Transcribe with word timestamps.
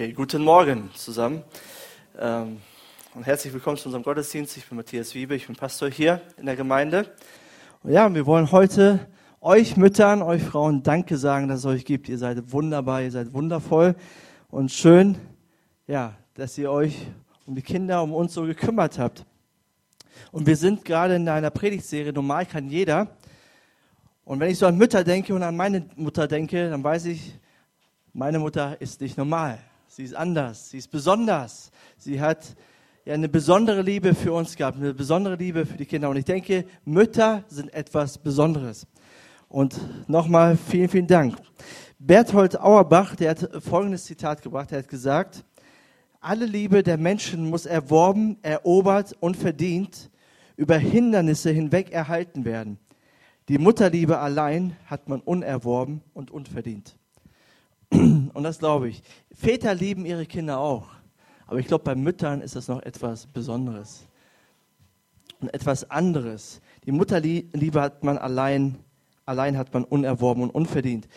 Okay, 0.00 0.14
guten 0.14 0.42
Morgen 0.42 0.88
zusammen 0.94 1.44
ähm, 2.18 2.56
und 3.14 3.26
herzlich 3.26 3.52
willkommen 3.52 3.76
zu 3.76 3.88
unserem 3.88 4.02
Gottesdienst. 4.02 4.56
Ich 4.56 4.66
bin 4.66 4.78
Matthias 4.78 5.14
Wiebe, 5.14 5.34
ich 5.34 5.46
bin 5.46 5.56
Pastor 5.56 5.90
hier 5.90 6.22
in 6.38 6.46
der 6.46 6.56
Gemeinde. 6.56 7.14
Und 7.82 7.92
ja, 7.92 8.14
wir 8.14 8.24
wollen 8.24 8.50
heute 8.50 9.06
euch 9.42 9.76
Müttern, 9.76 10.22
euch 10.22 10.42
Frauen 10.42 10.82
Danke 10.82 11.18
sagen, 11.18 11.48
dass 11.48 11.58
es 11.58 11.66
euch 11.66 11.84
gibt. 11.84 12.08
Ihr 12.08 12.16
seid 12.16 12.50
wunderbar, 12.50 13.02
ihr 13.02 13.10
seid 13.10 13.34
wundervoll 13.34 13.94
und 14.48 14.72
schön, 14.72 15.18
ja, 15.86 16.14
dass 16.32 16.56
ihr 16.56 16.72
euch 16.72 16.96
um 17.44 17.54
die 17.54 17.60
Kinder, 17.60 18.02
um 18.02 18.14
uns 18.14 18.32
so 18.32 18.44
gekümmert 18.44 18.98
habt. 18.98 19.26
Und 20.32 20.46
wir 20.46 20.56
sind 20.56 20.82
gerade 20.82 21.16
in 21.16 21.28
einer 21.28 21.50
Predigtserie, 21.50 22.14
normal 22.14 22.46
kann 22.46 22.70
jeder. 22.70 23.18
Und 24.24 24.40
wenn 24.40 24.50
ich 24.50 24.56
so 24.56 24.64
an 24.64 24.78
Mütter 24.78 25.04
denke 25.04 25.34
und 25.34 25.42
an 25.42 25.54
meine 25.54 25.84
Mutter 25.96 26.26
denke, 26.26 26.70
dann 26.70 26.82
weiß 26.82 27.04
ich, 27.04 27.38
meine 28.14 28.38
Mutter 28.38 28.80
ist 28.80 29.02
nicht 29.02 29.18
normal. 29.18 29.58
Sie 29.92 30.04
ist 30.04 30.14
anders, 30.14 30.70
sie 30.70 30.78
ist 30.78 30.92
besonders. 30.92 31.72
Sie 31.96 32.20
hat 32.20 32.54
ja 33.04 33.12
eine 33.12 33.28
besondere 33.28 33.82
Liebe 33.82 34.14
für 34.14 34.32
uns 34.32 34.54
gehabt, 34.54 34.76
eine 34.76 34.94
besondere 34.94 35.34
Liebe 35.34 35.66
für 35.66 35.76
die 35.76 35.84
Kinder. 35.84 36.08
Und 36.08 36.16
ich 36.16 36.24
denke, 36.24 36.64
Mütter 36.84 37.42
sind 37.48 37.74
etwas 37.74 38.16
Besonderes. 38.16 38.86
Und 39.48 39.80
nochmal 40.08 40.56
vielen, 40.56 40.88
vielen 40.88 41.08
Dank. 41.08 41.38
Berthold 41.98 42.60
Auerbach, 42.60 43.16
der 43.16 43.30
hat 43.30 43.50
folgendes 43.64 44.04
Zitat 44.04 44.42
gebracht. 44.42 44.70
Er 44.70 44.78
hat 44.78 44.88
gesagt, 44.88 45.44
alle 46.20 46.46
Liebe 46.46 46.84
der 46.84 46.96
Menschen 46.96 47.50
muss 47.50 47.66
erworben, 47.66 48.38
erobert 48.42 49.16
und 49.18 49.36
verdient, 49.36 50.08
über 50.54 50.78
Hindernisse 50.78 51.50
hinweg 51.50 51.90
erhalten 51.90 52.44
werden. 52.44 52.78
Die 53.48 53.58
Mutterliebe 53.58 54.20
allein 54.20 54.76
hat 54.86 55.08
man 55.08 55.20
unerworben 55.20 56.00
und 56.14 56.30
unverdient. 56.30 56.99
Und 58.32 58.42
das 58.42 58.58
glaube 58.58 58.88
ich. 58.88 59.02
Väter 59.32 59.74
lieben 59.74 60.06
ihre 60.06 60.26
Kinder 60.26 60.58
auch. 60.58 60.88
Aber 61.46 61.58
ich 61.58 61.66
glaube, 61.66 61.84
bei 61.84 61.94
Müttern 61.94 62.40
ist 62.40 62.56
das 62.56 62.68
noch 62.68 62.82
etwas 62.82 63.26
Besonderes. 63.26 64.06
Und 65.40 65.52
etwas 65.52 65.90
anderes. 65.90 66.60
Die 66.86 66.92
Mutterliebe 66.92 67.80
hat 67.80 68.04
man 68.04 68.18
allein, 68.18 68.78
allein 69.26 69.58
hat 69.58 69.74
man 69.74 69.84
unerworben 69.84 70.42
und 70.42 70.50
unverdient. 70.50 71.08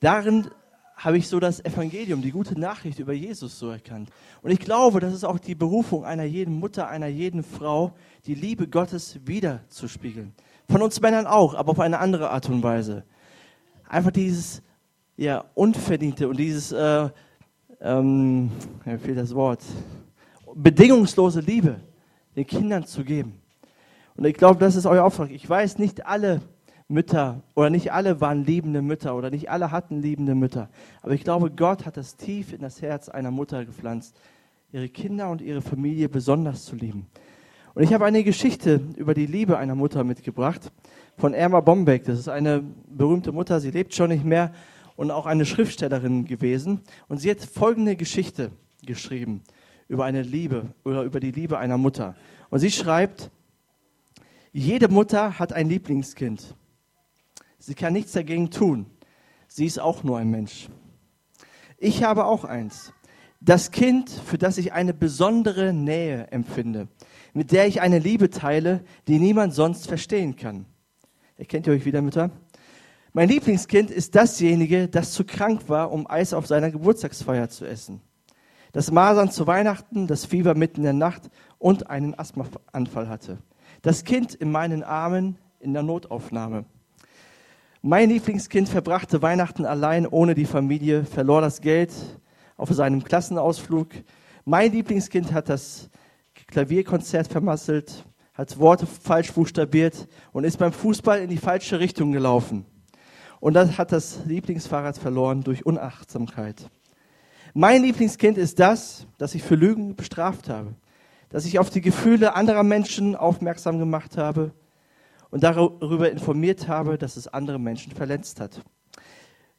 Darin 0.00 0.48
habe 0.96 1.16
ich 1.16 1.28
so 1.28 1.40
das 1.40 1.64
Evangelium, 1.64 2.20
die 2.20 2.30
gute 2.30 2.58
Nachricht 2.60 2.98
über 2.98 3.14
Jesus 3.14 3.58
so 3.58 3.70
erkannt. 3.70 4.10
Und 4.42 4.50
ich 4.50 4.60
glaube, 4.60 5.00
das 5.00 5.14
ist 5.14 5.24
auch 5.24 5.38
die 5.38 5.54
Berufung 5.54 6.04
einer 6.04 6.24
jeden 6.24 6.60
Mutter, 6.60 6.88
einer 6.88 7.06
jeden 7.06 7.42
Frau, 7.42 7.92
die 8.26 8.34
Liebe 8.34 8.68
Gottes 8.68 9.18
wiederzuspiegeln. 9.24 10.34
Von 10.68 10.82
uns 10.82 11.00
Männern 11.00 11.26
auch, 11.26 11.54
aber 11.54 11.72
auf 11.72 11.80
eine 11.80 11.98
andere 11.98 12.30
Art 12.30 12.48
und 12.50 12.62
Weise. 12.62 13.04
Einfach 13.88 14.10
dieses 14.10 14.62
ja, 15.20 15.44
Unverdiente 15.54 16.26
und 16.30 16.38
dieses, 16.38 16.72
äh, 16.72 17.10
ähm, 17.82 18.50
mir 18.86 18.98
fehlt 18.98 19.18
das 19.18 19.34
Wort, 19.34 19.60
bedingungslose 20.54 21.40
Liebe 21.40 21.76
den 22.36 22.46
Kindern 22.46 22.86
zu 22.86 23.04
geben. 23.04 23.34
Und 24.16 24.24
ich 24.24 24.34
glaube, 24.34 24.58
das 24.60 24.76
ist 24.76 24.86
euer 24.86 25.04
Auftrag. 25.04 25.30
Ich 25.30 25.46
weiß, 25.46 25.76
nicht 25.76 26.06
alle 26.06 26.40
Mütter 26.88 27.42
oder 27.54 27.68
nicht 27.68 27.92
alle 27.92 28.22
waren 28.22 28.46
liebende 28.46 28.80
Mütter 28.80 29.14
oder 29.14 29.28
nicht 29.28 29.50
alle 29.50 29.70
hatten 29.70 30.00
liebende 30.00 30.34
Mütter. 30.34 30.70
Aber 31.02 31.12
ich 31.12 31.22
glaube, 31.22 31.50
Gott 31.50 31.84
hat 31.84 31.98
das 31.98 32.16
tief 32.16 32.54
in 32.54 32.62
das 32.62 32.80
Herz 32.80 33.10
einer 33.10 33.30
Mutter 33.30 33.66
gepflanzt, 33.66 34.16
ihre 34.72 34.88
Kinder 34.88 35.28
und 35.28 35.42
ihre 35.42 35.60
Familie 35.60 36.08
besonders 36.08 36.64
zu 36.64 36.76
lieben. 36.76 37.06
Und 37.74 37.82
ich 37.82 37.92
habe 37.92 38.06
eine 38.06 38.24
Geschichte 38.24 38.80
über 38.96 39.12
die 39.12 39.26
Liebe 39.26 39.58
einer 39.58 39.74
Mutter 39.74 40.02
mitgebracht 40.02 40.72
von 41.18 41.34
Erma 41.34 41.60
Bombeck. 41.60 42.04
Das 42.04 42.18
ist 42.18 42.28
eine 42.28 42.64
berühmte 42.88 43.32
Mutter, 43.32 43.60
sie 43.60 43.70
lebt 43.70 43.94
schon 43.94 44.08
nicht 44.08 44.24
mehr, 44.24 44.52
und 45.00 45.10
auch 45.10 45.24
eine 45.24 45.46
Schriftstellerin 45.46 46.26
gewesen. 46.26 46.82
Und 47.08 47.22
sie 47.22 47.30
hat 47.30 47.40
folgende 47.40 47.96
Geschichte 47.96 48.52
geschrieben 48.84 49.42
über 49.88 50.04
eine 50.04 50.20
Liebe 50.20 50.74
oder 50.84 51.04
über 51.04 51.20
die 51.20 51.30
Liebe 51.30 51.56
einer 51.56 51.78
Mutter. 51.78 52.14
Und 52.50 52.58
sie 52.58 52.70
schreibt, 52.70 53.30
jede 54.52 54.88
Mutter 54.88 55.38
hat 55.38 55.54
ein 55.54 55.70
Lieblingskind. 55.70 56.54
Sie 57.58 57.74
kann 57.74 57.94
nichts 57.94 58.12
dagegen 58.12 58.50
tun. 58.50 58.84
Sie 59.48 59.64
ist 59.64 59.80
auch 59.80 60.04
nur 60.04 60.18
ein 60.18 60.28
Mensch. 60.28 60.68
Ich 61.78 62.02
habe 62.02 62.26
auch 62.26 62.44
eins. 62.44 62.92
Das 63.40 63.70
Kind, 63.70 64.10
für 64.10 64.36
das 64.36 64.58
ich 64.58 64.74
eine 64.74 64.92
besondere 64.92 65.72
Nähe 65.72 66.26
empfinde, 66.30 66.88
mit 67.32 67.52
der 67.52 67.66
ich 67.66 67.80
eine 67.80 68.00
Liebe 68.00 68.28
teile, 68.28 68.84
die 69.08 69.18
niemand 69.18 69.54
sonst 69.54 69.86
verstehen 69.88 70.36
kann. 70.36 70.66
Erkennt 71.38 71.66
ihr 71.68 71.72
euch 71.72 71.86
wieder, 71.86 72.02
Mütter? 72.02 72.30
Mein 73.12 73.28
Lieblingskind 73.28 73.90
ist 73.90 74.14
dasjenige, 74.14 74.86
das 74.86 75.10
zu 75.12 75.24
krank 75.24 75.62
war, 75.68 75.90
um 75.90 76.08
Eis 76.08 76.32
auf 76.32 76.46
seiner 76.46 76.70
Geburtstagsfeier 76.70 77.48
zu 77.48 77.64
essen. 77.64 78.00
Das 78.70 78.92
Masern 78.92 79.32
zu 79.32 79.48
Weihnachten, 79.48 80.06
das 80.06 80.24
Fieber 80.24 80.54
mitten 80.54 80.76
in 80.76 80.84
der 80.84 80.92
Nacht 80.92 81.28
und 81.58 81.90
einen 81.90 82.16
Asthmaanfall 82.16 83.08
hatte. 83.08 83.38
Das 83.82 84.04
Kind 84.04 84.34
in 84.34 84.52
meinen 84.52 84.84
Armen 84.84 85.38
in 85.58 85.72
der 85.72 85.82
Notaufnahme. 85.82 86.66
Mein 87.82 88.10
Lieblingskind 88.10 88.68
verbrachte 88.68 89.22
Weihnachten 89.22 89.64
allein 89.64 90.06
ohne 90.06 90.36
die 90.36 90.44
Familie, 90.44 91.04
verlor 91.04 91.40
das 91.40 91.60
Geld 91.60 91.92
auf 92.56 92.70
seinem 92.70 93.02
Klassenausflug. 93.02 93.88
Mein 94.44 94.70
Lieblingskind 94.70 95.32
hat 95.32 95.48
das 95.48 95.90
Klavierkonzert 96.46 97.26
vermasselt, 97.26 98.04
hat 98.34 98.56
Worte 98.60 98.86
falsch 98.86 99.32
buchstabiert 99.32 100.06
und 100.30 100.44
ist 100.44 100.58
beim 100.58 100.72
Fußball 100.72 101.20
in 101.20 101.28
die 101.28 101.38
falsche 101.38 101.80
Richtung 101.80 102.12
gelaufen 102.12 102.66
und 103.40 103.54
das 103.54 103.78
hat 103.78 103.90
das 103.90 104.20
Lieblingsfahrrad 104.26 104.98
verloren 104.98 105.42
durch 105.42 105.66
Unachtsamkeit. 105.66 106.70
Mein 107.54 107.82
Lieblingskind 107.82 108.38
ist 108.38 108.60
das, 108.60 109.06
das 109.18 109.34
ich 109.34 109.42
für 109.42 109.56
Lügen 109.56 109.96
bestraft 109.96 110.48
habe, 110.48 110.74
dass 111.30 111.46
ich 111.46 111.58
auf 111.58 111.70
die 111.70 111.80
Gefühle 111.80 112.36
anderer 112.36 112.62
Menschen 112.62 113.16
aufmerksam 113.16 113.78
gemacht 113.78 114.16
habe 114.16 114.52
und 115.30 115.42
darüber 115.42 116.10
informiert 116.10 116.68
habe, 116.68 116.98
dass 116.98 117.16
es 117.16 117.26
andere 117.28 117.58
Menschen 117.58 117.92
verletzt 117.92 118.40
hat. 118.40 118.62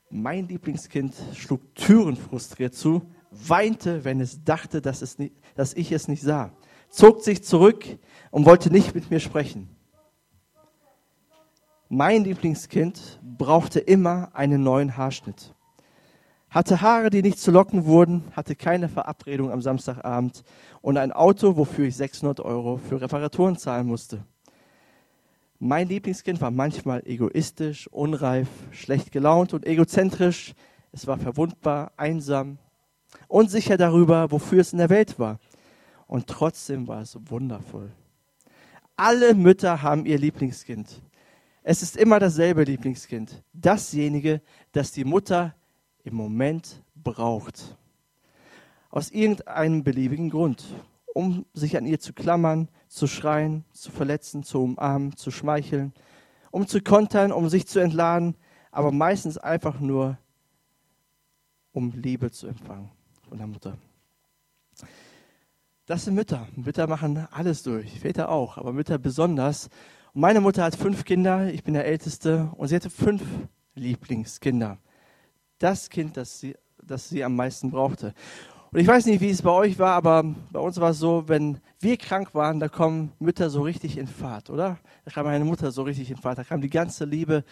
Mein 0.10 0.48
Lieblingskind 0.48 1.14
schlug 1.36 1.74
Türen 1.76 2.16
frustriert 2.16 2.76
zu, 2.76 3.02
weinte, 3.32 4.04
wenn 4.04 4.20
es 4.20 4.44
dachte, 4.44 4.82
dass, 4.82 5.02
es 5.02 5.18
nicht, 5.18 5.34
dass 5.56 5.74
ich 5.74 5.92
es 5.92 6.08
nicht 6.08 6.22
sah, 6.22 6.52
zog 6.90 7.24
sich 7.24 7.44
zurück 7.44 7.86
und 8.30 8.46
wollte 8.46 8.70
nicht 8.70 8.94
mit 8.94 9.10
mir 9.10 9.22
sprechen. 9.22 9.70
Mein 11.94 12.24
Lieblingskind 12.24 13.20
brauchte 13.38 13.82
immer 13.82 14.30
einen 14.34 14.64
neuen 14.64 14.96
Haarschnitt. 14.96 15.54
Hatte 16.50 16.80
Haare, 16.80 17.10
die 17.10 17.22
nicht 17.22 17.38
zu 17.38 17.52
locken 17.52 17.84
wurden, 17.84 18.24
hatte 18.32 18.56
keine 18.56 18.88
Verabredung 18.88 19.52
am 19.52 19.62
Samstagabend 19.62 20.46
und 20.82 20.96
ein 20.96 21.12
Auto, 21.12 21.58
wofür 21.58 21.88
ich 21.88 21.98
600 21.98 22.40
Euro 22.40 22.78
für 22.78 23.02
Reparaturen 23.02 23.58
zahlen 23.58 23.88
musste. 23.88 24.24
Mein 25.60 25.90
Lieblingskind 25.90 26.40
war 26.40 26.50
manchmal 26.50 27.06
egoistisch, 27.06 27.90
unreif, 27.90 28.48
schlecht 28.72 29.12
gelaunt 29.12 29.54
und 29.54 29.66
egozentrisch. 29.66 30.54
Es 30.94 31.08
war 31.08 31.18
verwundbar, 31.18 31.92
einsam, 31.98 32.58
unsicher 33.28 33.76
darüber, 33.76 34.32
wofür 34.32 34.62
es 34.62 34.72
in 34.72 34.80
der 34.80 34.90
Welt 34.90 35.20
war. 35.20 35.40
Und 36.08 36.28
trotzdem 36.28 36.88
war 36.88 37.02
es 37.02 37.18
wundervoll. 37.26 37.92
Alle 38.96 39.34
Mütter 39.34 39.82
haben 39.82 40.06
ihr 40.06 40.18
Lieblingskind. 40.18 41.02
Es 41.64 41.84
ist 41.84 41.96
immer 41.96 42.20
dasselbe 42.20 42.64
Lieblingskind. 42.64 43.44
Dasjenige, 43.54 44.42
das 44.72 44.92
die 44.92 45.06
Mutter 45.06 45.56
im 46.04 46.16
Moment 46.16 46.84
braucht. 46.96 47.78
Aus 48.90 49.12
irgendeinem 49.12 49.84
beliebigen 49.84 50.32
Grund. 50.32 50.64
Um 51.14 51.46
sich 51.54 51.78
an 51.78 51.86
ihr 51.86 52.00
zu 52.00 52.14
klammern, 52.14 52.70
zu 52.88 53.06
schreien, 53.06 53.66
zu 53.74 53.92
verletzen, 53.92 54.44
zu 54.44 54.64
umarmen, 54.64 55.16
zu 55.16 55.30
schmeicheln, 55.30 55.94
um 56.52 56.68
zu 56.68 56.82
kontern, 56.82 57.32
um 57.32 57.50
sich 57.50 57.68
zu 57.68 57.80
entladen, 57.80 58.36
aber 58.72 58.92
meistens 58.92 59.38
einfach 59.38 59.80
nur, 59.80 60.18
um 61.74 61.92
Liebe 61.92 62.32
zu 62.32 62.48
empfangen 62.48 62.90
von 63.28 63.38
der 63.38 63.48
Mutter. 63.48 63.78
Das 65.86 66.06
sind 66.06 66.16
Mütter. 66.16 66.48
Mütter 66.56 66.88
machen 66.88 67.28
alles 67.32 67.64
durch, 67.64 68.00
Väter 68.00 68.30
auch, 68.30 68.58
aber 68.58 68.72
Mütter 68.72 68.98
besonders. 68.98 69.70
Und 70.14 70.22
meine 70.22 70.42
Mutter 70.42 70.64
hat 70.64 70.76
fünf 70.76 71.06
Kinder, 71.06 71.54
ich 71.54 71.64
bin 71.64 71.74
der 71.74 71.86
Älteste, 71.86 72.52
und 72.58 72.68
sie 72.68 72.76
hatte 72.76 72.90
fünf 72.90 73.22
Lieblingskinder. 73.76 74.78
Das 75.58 75.90
Kind, 75.90 76.18
das 76.18 76.42
sie, 76.42 76.56
das 76.84 77.08
sie 77.08 77.24
am 77.24 77.36
meisten 77.36 77.72
brauchte. 77.72 78.14
Und 78.74 78.80
ich 78.82 78.88
weiß 78.88 79.06
nicht, 79.06 79.22
wie 79.22 79.30
es 79.30 79.42
bei 79.42 79.52
euch 79.52 79.80
war, 79.80 79.94
aber 79.94 80.24
bei 80.52 80.60
uns 80.60 80.82
war 80.82 80.90
es 80.90 81.00
so, 81.00 81.24
wenn 81.28 81.60
wir 81.80 81.96
krank 81.96 82.36
waren, 82.36 82.60
da 82.60 82.68
kommen 82.68 83.14
Mütter 83.20 83.50
so 83.50 83.62
richtig 83.62 83.98
in 83.98 84.08
Fahrt, 84.08 84.50
oder? 84.50 84.80
Da 85.06 85.12
kam 85.12 85.26
meine 85.26 85.46
Mutter 85.46 85.72
so 85.72 85.84
richtig 85.84 86.12
in 86.12 86.18
Fahrt, 86.18 86.40
da 86.40 86.44
kam 86.44 86.60
die 86.60 86.70
ganze 86.70 87.06
Liebe 87.06 87.46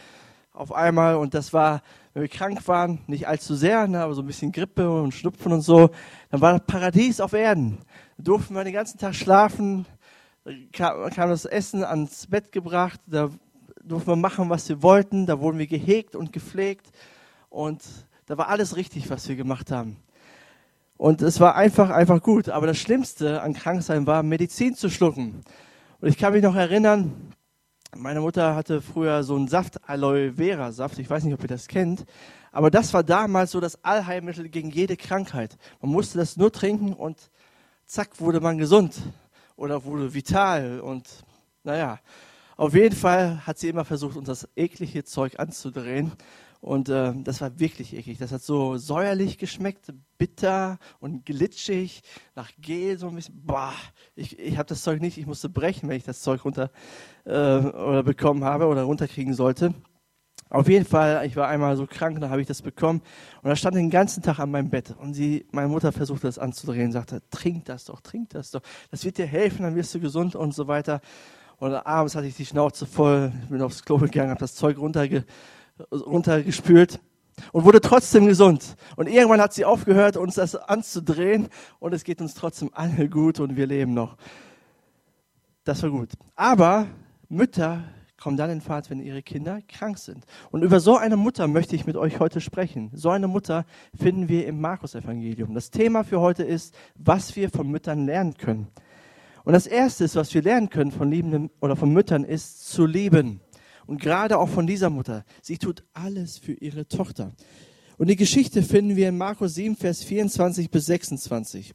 auf 0.51 0.73
einmal 0.73 1.15
und 1.15 1.33
das 1.33 1.53
war, 1.53 1.81
wenn 2.13 2.23
wir 2.23 2.29
krank 2.29 2.67
waren, 2.67 2.99
nicht 3.07 3.25
allzu 3.25 3.55
sehr, 3.55 3.87
ne, 3.87 4.01
aber 4.01 4.13
so 4.13 4.21
ein 4.21 4.27
bisschen 4.27 4.51
Grippe 4.51 4.89
und 4.89 5.13
Schnupfen 5.13 5.53
und 5.53 5.61
so, 5.61 5.91
dann 6.29 6.41
war 6.41 6.59
das 6.59 6.67
Paradies 6.67 7.21
auf 7.21 7.31
Erden. 7.31 7.77
Da 8.17 8.23
durften 8.23 8.53
wir 8.53 8.65
den 8.65 8.73
ganzen 8.73 8.97
Tag 8.97 9.15
schlafen, 9.15 9.85
kam, 10.73 11.09
kam 11.09 11.29
das 11.29 11.45
Essen 11.45 11.83
ans 11.83 12.27
Bett 12.27 12.51
gebracht, 12.51 12.99
da 13.07 13.29
durften 13.83 14.11
wir 14.11 14.15
machen, 14.15 14.49
was 14.49 14.67
wir 14.69 14.81
wollten, 14.83 15.25
da 15.25 15.39
wurden 15.39 15.57
wir 15.57 15.67
gehegt 15.67 16.15
und 16.15 16.31
gepflegt 16.33 16.91
und 17.49 17.83
da 18.25 18.37
war 18.37 18.49
alles 18.49 18.75
richtig, 18.75 19.09
was 19.09 19.27
wir 19.27 19.35
gemacht 19.35 19.71
haben. 19.71 19.97
Und 20.97 21.21
es 21.21 21.39
war 21.39 21.55
einfach, 21.55 21.89
einfach 21.89 22.21
gut. 22.21 22.49
Aber 22.49 22.67
das 22.67 22.77
Schlimmste 22.77 23.41
an 23.41 23.53
Kranksein 23.53 24.05
war, 24.05 24.21
Medizin 24.21 24.75
zu 24.75 24.89
schlucken. 24.89 25.43
Und 26.01 26.09
ich 26.09 26.17
kann 26.17 26.33
mich 26.33 26.43
noch 26.43 26.55
erinnern, 26.55 27.31
meine 27.95 28.21
Mutter 28.21 28.53
hatte 28.53 28.81
früher 28.81 29.23
so 29.23 29.35
einen 29.35 29.47
Saft, 29.47 29.89
Aloe 29.89 30.33
Vera 30.33 30.71
Saft. 30.71 30.99
Ich 30.99 31.09
weiß 31.09 31.23
nicht, 31.23 31.33
ob 31.33 31.41
ihr 31.41 31.47
das 31.47 31.67
kennt. 31.67 32.05
Aber 32.51 32.69
das 32.69 32.93
war 32.93 33.03
damals 33.03 33.51
so 33.51 33.59
das 33.59 33.83
Allheilmittel 33.83 34.49
gegen 34.49 34.69
jede 34.69 34.97
Krankheit. 34.97 35.57
Man 35.81 35.91
musste 35.91 36.17
das 36.17 36.37
nur 36.37 36.51
trinken 36.51 36.93
und 36.93 37.31
zack, 37.85 38.19
wurde 38.19 38.41
man 38.41 38.57
gesund. 38.57 39.01
Oder 39.59 39.83
wurde 39.83 40.13
vital. 40.13 40.79
Und 40.79 41.05
naja, 41.63 41.99
auf 42.55 42.73
jeden 42.73 42.95
Fall 42.95 43.45
hat 43.45 43.57
sie 43.57 43.67
immer 43.67 43.83
versucht, 43.83 44.15
uns 44.15 44.27
das 44.27 44.47
eklige 44.55 45.03
Zeug 45.03 45.37
anzudrehen. 45.37 46.13
Und 46.61 46.87
äh, 46.87 47.13
das 47.23 47.41
war 47.41 47.59
wirklich 47.59 47.93
eklig. 47.93 48.17
Das 48.17 48.31
hat 48.31 48.41
so 48.41 48.77
säuerlich 48.77 49.37
geschmeckt, 49.37 49.93
bitter 50.17 50.79
und 50.99 51.25
glitschig, 51.25 52.01
nach 52.35 52.51
Gel 52.57 52.97
so 52.97 53.09
ein 53.09 53.15
bisschen. 53.15 53.41
Boah, 53.45 53.73
ich, 54.15 54.39
ich 54.39 54.57
habe 54.57 54.67
das 54.67 54.81
Zeug 54.81 55.01
nicht, 55.01 55.17
ich 55.17 55.25
musste 55.25 55.49
brechen, 55.49 55.89
wenn 55.89 55.97
ich 55.97 56.03
das 56.05 56.21
Zeug 56.21 56.45
runter 56.45 56.71
äh, 57.25 57.31
oder 57.31 58.03
bekommen 58.03 58.45
habe 58.45 58.65
oder 58.67 58.83
runterkriegen 58.83 59.33
sollte. 59.33 59.73
Auf 60.49 60.67
jeden 60.67 60.85
Fall, 60.85 61.25
ich 61.27 61.35
war 61.35 61.47
einmal 61.47 61.75
so 61.75 61.85
krank, 61.85 62.19
da 62.19 62.29
habe 62.29 62.41
ich 62.41 62.47
das 62.47 62.63
bekommen 62.63 63.01
und 63.43 63.49
da 63.49 63.55
stand 63.55 63.75
den 63.75 63.91
ganzen 63.91 64.23
Tag 64.23 64.39
an 64.39 64.49
meinem 64.49 64.69
Bett 64.69 64.95
und 64.99 65.13
sie, 65.13 65.45
meine 65.51 65.67
Mutter 65.67 65.91
versuchte 65.91 66.25
das 66.25 66.39
anzudrehen, 66.39 66.91
sagte, 66.91 67.21
trink 67.29 67.65
das 67.65 67.85
doch, 67.85 68.01
trink 68.01 68.29
das 68.29 68.49
doch, 68.49 68.61
das 68.89 69.05
wird 69.05 69.19
dir 69.19 69.27
helfen, 69.27 69.61
dann 69.61 69.75
wirst 69.75 69.93
du 69.93 69.99
gesund 69.99 70.35
und 70.35 70.55
so 70.55 70.67
weiter. 70.67 71.01
Und 71.57 71.73
abends 71.73 72.15
hatte 72.15 72.25
ich 72.25 72.35
die 72.35 72.45
Schnauze 72.45 72.87
voll, 72.87 73.31
bin 73.49 73.61
aufs 73.61 73.83
Klo 73.83 73.97
gegangen, 73.97 74.31
habe 74.31 74.39
das 74.39 74.55
Zeug 74.55 74.77
runterge 74.79 75.25
runtergespült 75.91 76.99
und 77.51 77.65
wurde 77.65 77.81
trotzdem 77.81 78.25
gesund. 78.25 78.75
Und 78.95 79.07
irgendwann 79.07 79.41
hat 79.41 79.53
sie 79.53 79.65
aufgehört, 79.65 80.17
uns 80.17 80.35
das 80.35 80.55
anzudrehen 80.55 81.47
und 81.79 81.93
es 81.93 82.03
geht 82.03 82.21
uns 82.21 82.33
trotzdem 82.33 82.71
alle 82.73 83.07
gut 83.09 83.39
und 83.39 83.55
wir 83.55 83.67
leben 83.67 83.93
noch. 83.93 84.17
Das 85.63 85.83
war 85.83 85.89
gut. 85.89 86.09
Aber 86.35 86.87
Mütter 87.29 87.83
kommen 88.19 88.37
dann 88.37 88.49
in 88.49 88.61
Fahrt, 88.61 88.89
wenn 88.89 88.99
ihre 88.99 89.23
Kinder 89.23 89.61
krank 89.67 89.97
sind. 89.97 90.25
Und 90.51 90.63
über 90.63 90.79
so 90.79 90.97
eine 90.97 91.17
Mutter 91.17 91.47
möchte 91.47 91.75
ich 91.75 91.85
mit 91.85 91.97
euch 91.97 92.19
heute 92.19 92.41
sprechen. 92.41 92.91
So 92.93 93.09
eine 93.09 93.27
Mutter 93.27 93.65
finden 93.95 94.29
wir 94.29 94.45
im 94.45 94.61
Markus-Evangelium. 94.61 95.53
Das 95.53 95.71
Thema 95.71 96.03
für 96.03 96.19
heute 96.19 96.43
ist, 96.43 96.75
was 96.95 97.35
wir 97.35 97.49
von 97.49 97.69
Müttern 97.69 98.05
lernen 98.05 98.35
können. 98.35 98.67
Und 99.45 99.53
das 99.53 99.67
Erste, 99.67 100.03
was 100.15 100.33
wir 100.33 100.41
lernen 100.41 100.69
können 100.69 100.91
von 100.91 101.09
liebenden 101.09 101.49
oder 101.61 101.75
von 101.75 101.91
Müttern, 101.91 102.23
ist 102.23 102.69
zu 102.69 102.85
lieben. 102.85 103.41
Und 103.87 104.01
gerade 104.01 104.37
auch 104.37 104.49
von 104.49 104.67
dieser 104.67 104.89
Mutter. 104.89 105.25
Sie 105.41 105.57
tut 105.57 105.83
alles 105.93 106.37
für 106.37 106.53
ihre 106.53 106.87
Tochter. 106.87 107.31
Und 107.97 108.07
die 108.07 108.15
Geschichte 108.15 108.61
finden 108.61 108.95
wir 108.95 109.09
in 109.09 109.17
Markus 109.17 109.55
7, 109.55 109.75
Vers 109.75 110.03
24 110.03 110.69
bis 110.69 110.85
26. 110.85 111.73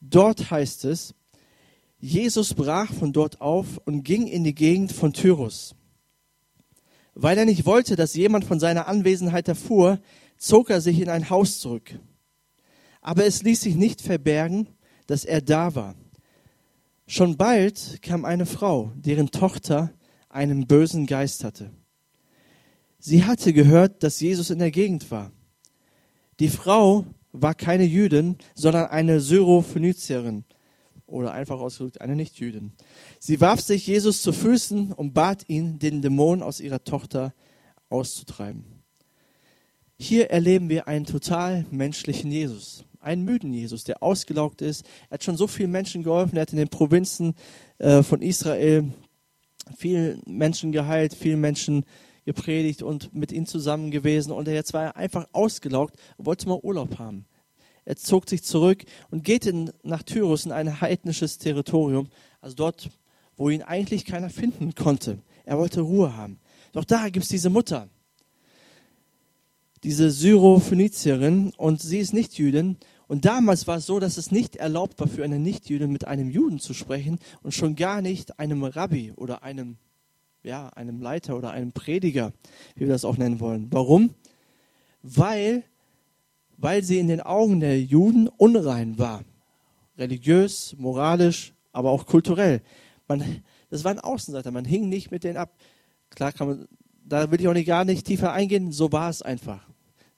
Dort 0.00 0.50
heißt 0.50 0.84
es, 0.84 1.14
Jesus 2.04 2.52
brach 2.54 2.92
von 2.92 3.12
dort 3.12 3.40
auf 3.40 3.78
und 3.84 4.02
ging 4.02 4.26
in 4.26 4.42
die 4.42 4.56
Gegend 4.56 4.90
von 4.90 5.12
Tyrus. 5.12 5.76
Weil 7.14 7.38
er 7.38 7.44
nicht 7.44 7.64
wollte, 7.64 7.94
dass 7.94 8.16
jemand 8.16 8.44
von 8.44 8.58
seiner 8.58 8.88
Anwesenheit 8.88 9.46
erfuhr, 9.46 10.00
zog 10.36 10.70
er 10.70 10.80
sich 10.80 10.98
in 10.98 11.08
ein 11.08 11.30
Haus 11.30 11.60
zurück. 11.60 11.96
Aber 13.02 13.24
es 13.24 13.44
ließ 13.44 13.60
sich 13.60 13.76
nicht 13.76 14.00
verbergen, 14.00 14.66
dass 15.06 15.24
er 15.24 15.42
da 15.42 15.76
war. 15.76 15.94
Schon 17.06 17.36
bald 17.36 18.02
kam 18.02 18.24
eine 18.24 18.46
Frau, 18.46 18.90
deren 18.96 19.30
Tochter 19.30 19.92
einen 20.28 20.66
bösen 20.66 21.06
Geist 21.06 21.44
hatte. 21.44 21.70
Sie 22.98 23.22
hatte 23.22 23.52
gehört, 23.52 24.02
dass 24.02 24.18
Jesus 24.18 24.50
in 24.50 24.58
der 24.58 24.72
Gegend 24.72 25.12
war. 25.12 25.30
Die 26.40 26.48
Frau 26.48 27.06
war 27.30 27.54
keine 27.54 27.84
Jüdin, 27.84 28.38
sondern 28.56 28.86
eine 28.86 29.20
Syrophönizierin 29.20 30.44
oder 31.12 31.32
einfach 31.32 31.60
ausgedrückt 31.60 32.00
eine 32.00 32.16
Nichtjüdin. 32.16 32.72
Sie 33.18 33.40
warf 33.40 33.60
sich 33.60 33.86
Jesus 33.86 34.22
zu 34.22 34.32
Füßen 34.32 34.92
und 34.92 35.14
bat 35.14 35.48
ihn, 35.48 35.78
den 35.78 36.02
Dämon 36.02 36.42
aus 36.42 36.60
ihrer 36.60 36.82
Tochter 36.84 37.34
auszutreiben. 37.88 38.64
Hier 39.98 40.30
erleben 40.30 40.68
wir 40.68 40.88
einen 40.88 41.04
total 41.04 41.64
menschlichen 41.70 42.32
Jesus, 42.32 42.84
einen 42.98 43.24
müden 43.24 43.52
Jesus, 43.52 43.84
der 43.84 44.02
ausgelaugt 44.02 44.60
ist. 44.62 44.84
Er 45.08 45.14
hat 45.14 45.24
schon 45.24 45.36
so 45.36 45.46
vielen 45.46 45.70
Menschen 45.70 46.02
geholfen. 46.02 46.36
Er 46.36 46.42
hat 46.42 46.52
in 46.52 46.58
den 46.58 46.68
Provinzen 46.68 47.34
äh, 47.78 48.02
von 48.02 48.20
Israel 48.20 48.92
vielen 49.76 50.22
Menschen 50.26 50.72
geheilt, 50.72 51.14
vielen 51.14 51.40
Menschen 51.40 51.84
gepredigt 52.24 52.82
und 52.82 53.14
mit 53.14 53.32
ihnen 53.32 53.46
zusammen 53.46 53.90
gewesen. 53.90 54.32
Und 54.32 54.48
er 54.48 54.54
jetzt 54.54 54.72
war 54.72 54.96
einfach 54.96 55.26
ausgelaugt 55.32 55.96
und 56.16 56.26
wollte 56.26 56.48
mal 56.48 56.58
Urlaub 56.62 56.98
haben. 56.98 57.26
Er 57.84 57.96
zog 57.96 58.28
sich 58.28 58.42
zurück 58.42 58.84
und 59.10 59.24
geht 59.24 59.46
in, 59.46 59.72
nach 59.82 60.02
Tyrus 60.02 60.46
in 60.46 60.52
ein 60.52 60.80
heidnisches 60.80 61.38
Territorium, 61.38 62.08
also 62.40 62.54
dort, 62.56 62.90
wo 63.36 63.50
ihn 63.50 63.62
eigentlich 63.62 64.04
keiner 64.04 64.30
finden 64.30 64.74
konnte. 64.74 65.18
Er 65.44 65.58
wollte 65.58 65.80
Ruhe 65.80 66.16
haben. 66.16 66.38
Doch 66.72 66.84
da 66.84 67.08
gibt 67.08 67.24
es 67.24 67.30
diese 67.30 67.50
Mutter, 67.50 67.88
diese 69.82 70.10
Syrophönizierin, 70.10 71.52
und 71.56 71.82
sie 71.82 71.98
ist 71.98 72.14
nicht 72.14 72.38
Jüdin, 72.38 72.76
und 73.12 73.26
damals 73.26 73.66
war 73.66 73.76
es 73.76 73.84
so, 73.84 74.00
dass 74.00 74.16
es 74.16 74.30
nicht 74.30 74.56
erlaubt 74.56 74.98
war 74.98 75.06
für 75.06 75.22
eine 75.22 75.38
Nichtjüdin 75.38 75.92
mit 75.92 76.06
einem 76.06 76.30
Juden 76.30 76.58
zu 76.58 76.72
sprechen 76.72 77.18
und 77.42 77.52
schon 77.52 77.76
gar 77.76 78.00
nicht 78.00 78.38
einem 78.38 78.64
Rabbi 78.64 79.12
oder 79.14 79.42
einem, 79.42 79.76
ja, 80.42 80.68
einem 80.68 80.98
Leiter 81.02 81.36
oder 81.36 81.50
einem 81.50 81.72
Prediger, 81.72 82.32
wie 82.74 82.86
wir 82.86 82.88
das 82.88 83.04
auch 83.04 83.18
nennen 83.18 83.38
wollen. 83.38 83.68
Warum? 83.70 84.14
Weil, 85.02 85.62
weil 86.62 86.84
sie 86.84 86.98
in 87.00 87.08
den 87.08 87.20
Augen 87.20 87.60
der 87.60 87.80
Juden 87.80 88.28
unrein 88.28 88.96
war. 88.96 89.24
Religiös, 89.98 90.74
moralisch, 90.78 91.52
aber 91.72 91.90
auch 91.90 92.06
kulturell. 92.06 92.62
Man, 93.08 93.42
das 93.68 93.82
war 93.84 93.90
ein 93.90 93.98
Außenseiter, 93.98 94.52
man 94.52 94.64
hing 94.64 94.88
nicht 94.88 95.10
mit 95.10 95.24
denen 95.24 95.36
ab. 95.36 95.54
Klar 96.10 96.32
kann 96.32 96.46
man, 96.46 96.68
da 97.04 97.30
will 97.30 97.40
ich 97.40 97.48
auch 97.48 97.52
nicht 97.52 97.66
gar 97.66 97.84
nicht 97.84 98.06
tiefer 98.06 98.32
eingehen, 98.32 98.70
so 98.70 98.92
war 98.92 99.10
es 99.10 99.22
einfach 99.22 99.66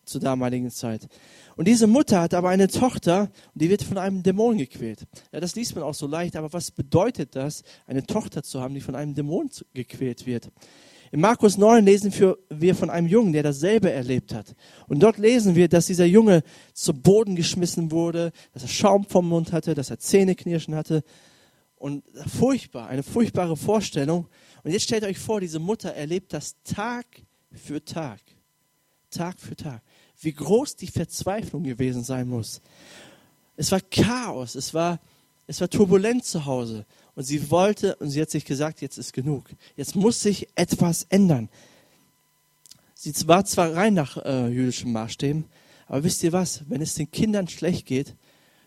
zur 0.04 0.20
damaligen 0.20 0.70
Zeit. 0.70 1.08
Und 1.56 1.66
diese 1.66 1.86
Mutter 1.86 2.20
hat 2.20 2.34
aber 2.34 2.50
eine 2.50 2.68
Tochter 2.68 3.30
und 3.54 3.62
die 3.62 3.70
wird 3.70 3.82
von 3.82 3.96
einem 3.96 4.22
Dämon 4.22 4.58
gequält. 4.58 5.06
Ja, 5.32 5.40
das 5.40 5.56
liest 5.56 5.74
man 5.74 5.82
auch 5.82 5.94
so 5.94 6.06
leicht, 6.06 6.36
aber 6.36 6.52
was 6.52 6.70
bedeutet 6.70 7.36
das, 7.36 7.62
eine 7.86 8.04
Tochter 8.04 8.42
zu 8.42 8.60
haben, 8.60 8.74
die 8.74 8.82
von 8.82 8.94
einem 8.94 9.14
Dämon 9.14 9.48
gequält 9.72 10.26
wird? 10.26 10.50
In 11.12 11.20
Markus 11.20 11.56
9 11.56 11.84
lesen 11.84 12.12
wir 12.50 12.74
von 12.74 12.90
einem 12.90 13.06
Jungen, 13.06 13.32
der 13.32 13.42
dasselbe 13.42 13.90
erlebt 13.90 14.34
hat. 14.34 14.54
Und 14.88 15.00
dort 15.00 15.18
lesen 15.18 15.54
wir, 15.54 15.68
dass 15.68 15.86
dieser 15.86 16.06
Junge 16.06 16.42
zu 16.72 16.94
Boden 16.94 17.36
geschmissen 17.36 17.90
wurde, 17.90 18.32
dass 18.52 18.62
er 18.62 18.68
Schaum 18.68 19.04
vom 19.04 19.28
Mund 19.28 19.52
hatte, 19.52 19.74
dass 19.74 19.90
er 19.90 19.98
Zähneknirschen 19.98 20.74
hatte. 20.74 21.02
Und 21.76 22.04
furchtbar, 22.26 22.88
eine 22.88 23.02
furchtbare 23.02 23.56
Vorstellung. 23.56 24.28
Und 24.62 24.72
jetzt 24.72 24.84
stellt 24.84 25.04
euch 25.04 25.18
vor, 25.18 25.40
diese 25.40 25.58
Mutter 25.58 25.94
erlebt 25.94 26.32
das 26.32 26.56
Tag 26.64 27.06
für 27.52 27.84
Tag. 27.84 28.20
Tag 29.10 29.38
für 29.38 29.54
Tag 29.54 29.82
wie 30.24 30.32
groß 30.32 30.76
die 30.76 30.86
Verzweiflung 30.86 31.62
gewesen 31.62 32.02
sein 32.02 32.28
muss. 32.28 32.60
Es 33.56 33.70
war 33.70 33.80
Chaos, 33.80 34.54
es 34.54 34.74
war, 34.74 35.00
es 35.46 35.60
war 35.60 35.68
turbulent 35.68 36.24
zu 36.24 36.44
Hause. 36.44 36.86
Und 37.16 37.24
sie 37.24 37.50
wollte, 37.50 37.96
und 37.96 38.10
sie 38.10 38.20
hat 38.20 38.30
sich 38.30 38.44
gesagt, 38.44 38.80
jetzt 38.80 38.98
ist 38.98 39.12
genug. 39.12 39.48
Jetzt 39.76 39.94
muss 39.94 40.20
sich 40.20 40.48
etwas 40.54 41.06
ändern. 41.08 41.48
Sie 42.94 43.12
war 43.28 43.44
zwar 43.44 43.74
rein 43.74 43.94
nach 43.94 44.16
äh, 44.24 44.48
jüdischen 44.48 44.92
Maßstäben, 44.92 45.44
aber 45.86 46.04
wisst 46.04 46.22
ihr 46.22 46.32
was? 46.32 46.62
Wenn 46.68 46.80
es 46.80 46.94
den 46.94 47.10
Kindern 47.10 47.48
schlecht 47.48 47.86
geht, 47.86 48.14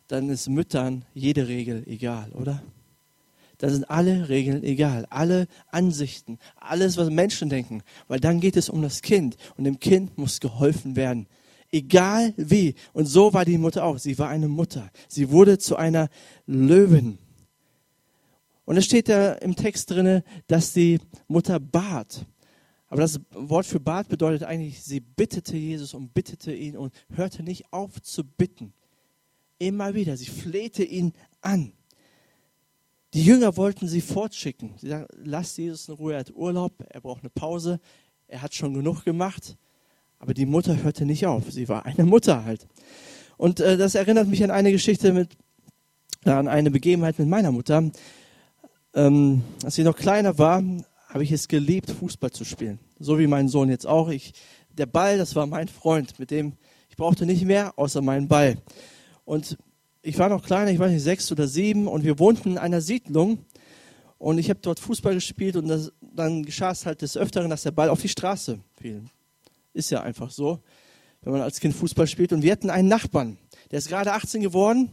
dann 0.08 0.30
ist 0.30 0.48
Müttern 0.48 1.04
jede 1.14 1.48
Regel 1.48 1.84
egal, 1.88 2.32
oder? 2.32 2.64
Dann 3.58 3.72
sind 3.72 3.90
alle 3.90 4.30
Regeln 4.30 4.64
egal, 4.64 5.08
alle 5.10 5.48
Ansichten, 5.72 6.38
alles, 6.56 6.96
was 6.96 7.10
Menschen 7.10 7.50
denken, 7.50 7.82
weil 8.08 8.20
dann 8.20 8.40
geht 8.40 8.56
es 8.56 8.70
um 8.70 8.84
das 8.84 9.02
Kind 9.02 9.36
und 9.58 9.64
dem 9.64 9.80
Kind 9.80 10.18
muss 10.18 10.40
geholfen 10.40 10.96
werden 10.96 11.28
egal 11.72 12.34
wie. 12.38 12.76
Und 12.94 13.06
so 13.06 13.34
war 13.34 13.46
die 13.46 13.58
Mutter 13.58 13.84
auch. 13.84 13.98
Sie 13.98 14.18
war 14.18 14.30
eine 14.30 14.48
Mutter. 14.48 14.90
Sie 15.08 15.32
wurde 15.32 15.58
zu 15.58 15.76
einer 15.76 16.10
Löwin. 16.46 17.18
Und 18.68 18.76
es 18.76 18.84
steht 18.84 19.08
da 19.08 19.32
im 19.36 19.56
Text 19.56 19.92
drin, 19.92 20.24
dass 20.48 20.74
die 20.74 21.00
Mutter 21.30 21.58
bat. 21.58 22.26
Aber 22.90 23.00
das 23.00 23.22
Wort 23.32 23.66
für 23.66 23.80
bat 23.80 24.10
bedeutet 24.10 24.44
eigentlich, 24.44 24.84
sie 24.84 25.00
bittete 25.00 25.56
Jesus 25.56 25.94
und 25.94 26.14
bittete 26.14 26.54
ihn 26.54 26.76
und 26.76 26.94
hörte 27.16 27.44
nicht 27.44 27.72
auf 27.72 28.02
zu 28.02 28.26
bitten. 28.26 28.74
Immer 29.58 29.94
wieder. 29.94 30.18
Sie 30.18 30.26
flehte 30.26 30.84
ihn 30.84 31.14
an. 31.40 31.72
Die 33.14 33.24
Jünger 33.24 33.56
wollten 33.56 33.88
sie 33.88 34.02
fortschicken. 34.02 34.74
Sie 34.82 34.90
sagten, 34.90 35.18
lass 35.24 35.56
Jesus 35.56 35.88
in 35.88 35.96
Ruhe, 35.96 36.16
er 36.16 36.20
hat 36.20 36.36
Urlaub, 36.36 36.74
er 36.90 37.00
braucht 37.00 37.22
eine 37.22 37.30
Pause, 37.30 37.80
er 38.28 38.42
hat 38.42 38.54
schon 38.54 38.74
genug 38.74 39.06
gemacht. 39.06 39.56
Aber 40.20 40.34
die 40.34 40.46
Mutter 40.46 40.84
hörte 40.84 41.06
nicht 41.06 41.26
auf. 41.26 41.50
Sie 41.54 41.70
war 41.70 41.86
eine 41.86 42.04
Mutter 42.04 42.44
halt. 42.44 42.68
Und 43.38 43.62
äh, 43.62 43.78
das 43.78 43.96
erinnert 43.96 44.28
mich 44.28 44.44
an 44.44 44.52
eine 44.52 44.74
Geschichte 44.74 45.14
mit, 45.14 45.38
äh, 46.26 46.32
an 46.32 46.50
eine 46.50 46.70
Begebenheit 46.70 47.18
mit 47.18 47.30
meiner 47.30 47.54
Mutter. 47.54 47.90
Ähm, 48.98 49.44
als 49.64 49.76
sie 49.76 49.84
noch 49.84 49.96
kleiner 49.96 50.40
war, 50.40 50.64
habe 51.08 51.24
ich 51.24 51.32
es 51.32 51.48
geliebt, 51.48 51.92
Fußball 51.92 52.32
zu 52.32 52.44
spielen. 52.44 52.80
So 52.98 53.20
wie 53.20 53.28
mein 53.28 53.48
Sohn 53.48 53.70
jetzt 53.70 53.86
auch. 53.86 54.10
Ich, 54.10 54.34
der 54.70 54.88
Ball, 54.88 55.20
das 55.20 55.36
war 55.36 55.46
mein 55.46 55.68
Freund, 55.68 56.18
mit 56.18 56.32
dem 56.32 56.54
ich 56.90 56.98
brauchte 56.98 57.28
nicht 57.28 57.46
mehr 57.46 57.78
außer 57.78 58.02
meinen 58.02 58.28
Ball. 58.28 58.58
Und 59.24 59.56
ich 60.02 60.18
war 60.18 60.30
noch 60.30 60.44
kleiner, 60.44 60.72
ich 60.72 60.80
weiß 60.80 60.92
nicht, 60.92 61.04
sechs 61.04 61.32
oder 61.32 61.48
sieben 61.48 61.88
und 61.88 62.04
wir 62.04 62.18
wohnten 62.18 62.54
in 62.54 62.58
einer 62.58 62.82
Siedlung 62.82 63.46
und 64.18 64.40
ich 64.40 64.50
habe 64.50 64.62
dort 64.64 64.80
Fußball 64.80 65.14
gespielt 65.14 65.58
und 65.58 65.68
das, 65.68 65.92
dann 66.02 66.42
geschah 66.42 66.72
es 66.72 66.88
halt 66.88 67.04
des 67.04 67.18
Öfteren, 67.18 67.52
dass 67.52 67.62
der 67.62 67.72
Ball 67.72 67.90
auf 67.90 68.02
die 68.02 68.10
Straße 68.10 68.58
fiel. 68.82 69.04
Ist 69.74 69.92
ja 69.92 70.02
einfach 70.02 70.32
so, 70.32 70.60
wenn 71.22 71.34
man 71.34 71.42
als 71.42 71.60
Kind 71.60 71.76
Fußball 71.76 72.08
spielt. 72.08 72.34
Und 72.34 72.42
wir 72.42 72.52
hatten 72.52 72.72
einen 72.72 72.88
Nachbarn, 72.88 73.38
der 73.70 73.78
ist 73.78 73.90
gerade 73.90 74.12
18 74.14 74.42
geworden 74.42 74.92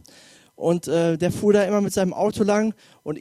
und 0.55 0.87
äh, 0.87 1.17
der 1.17 1.31
fuhr 1.31 1.53
da 1.53 1.63
immer 1.63 1.81
mit 1.81 1.93
seinem 1.93 2.13
Auto 2.13 2.43
lang 2.43 2.73
und, 3.03 3.17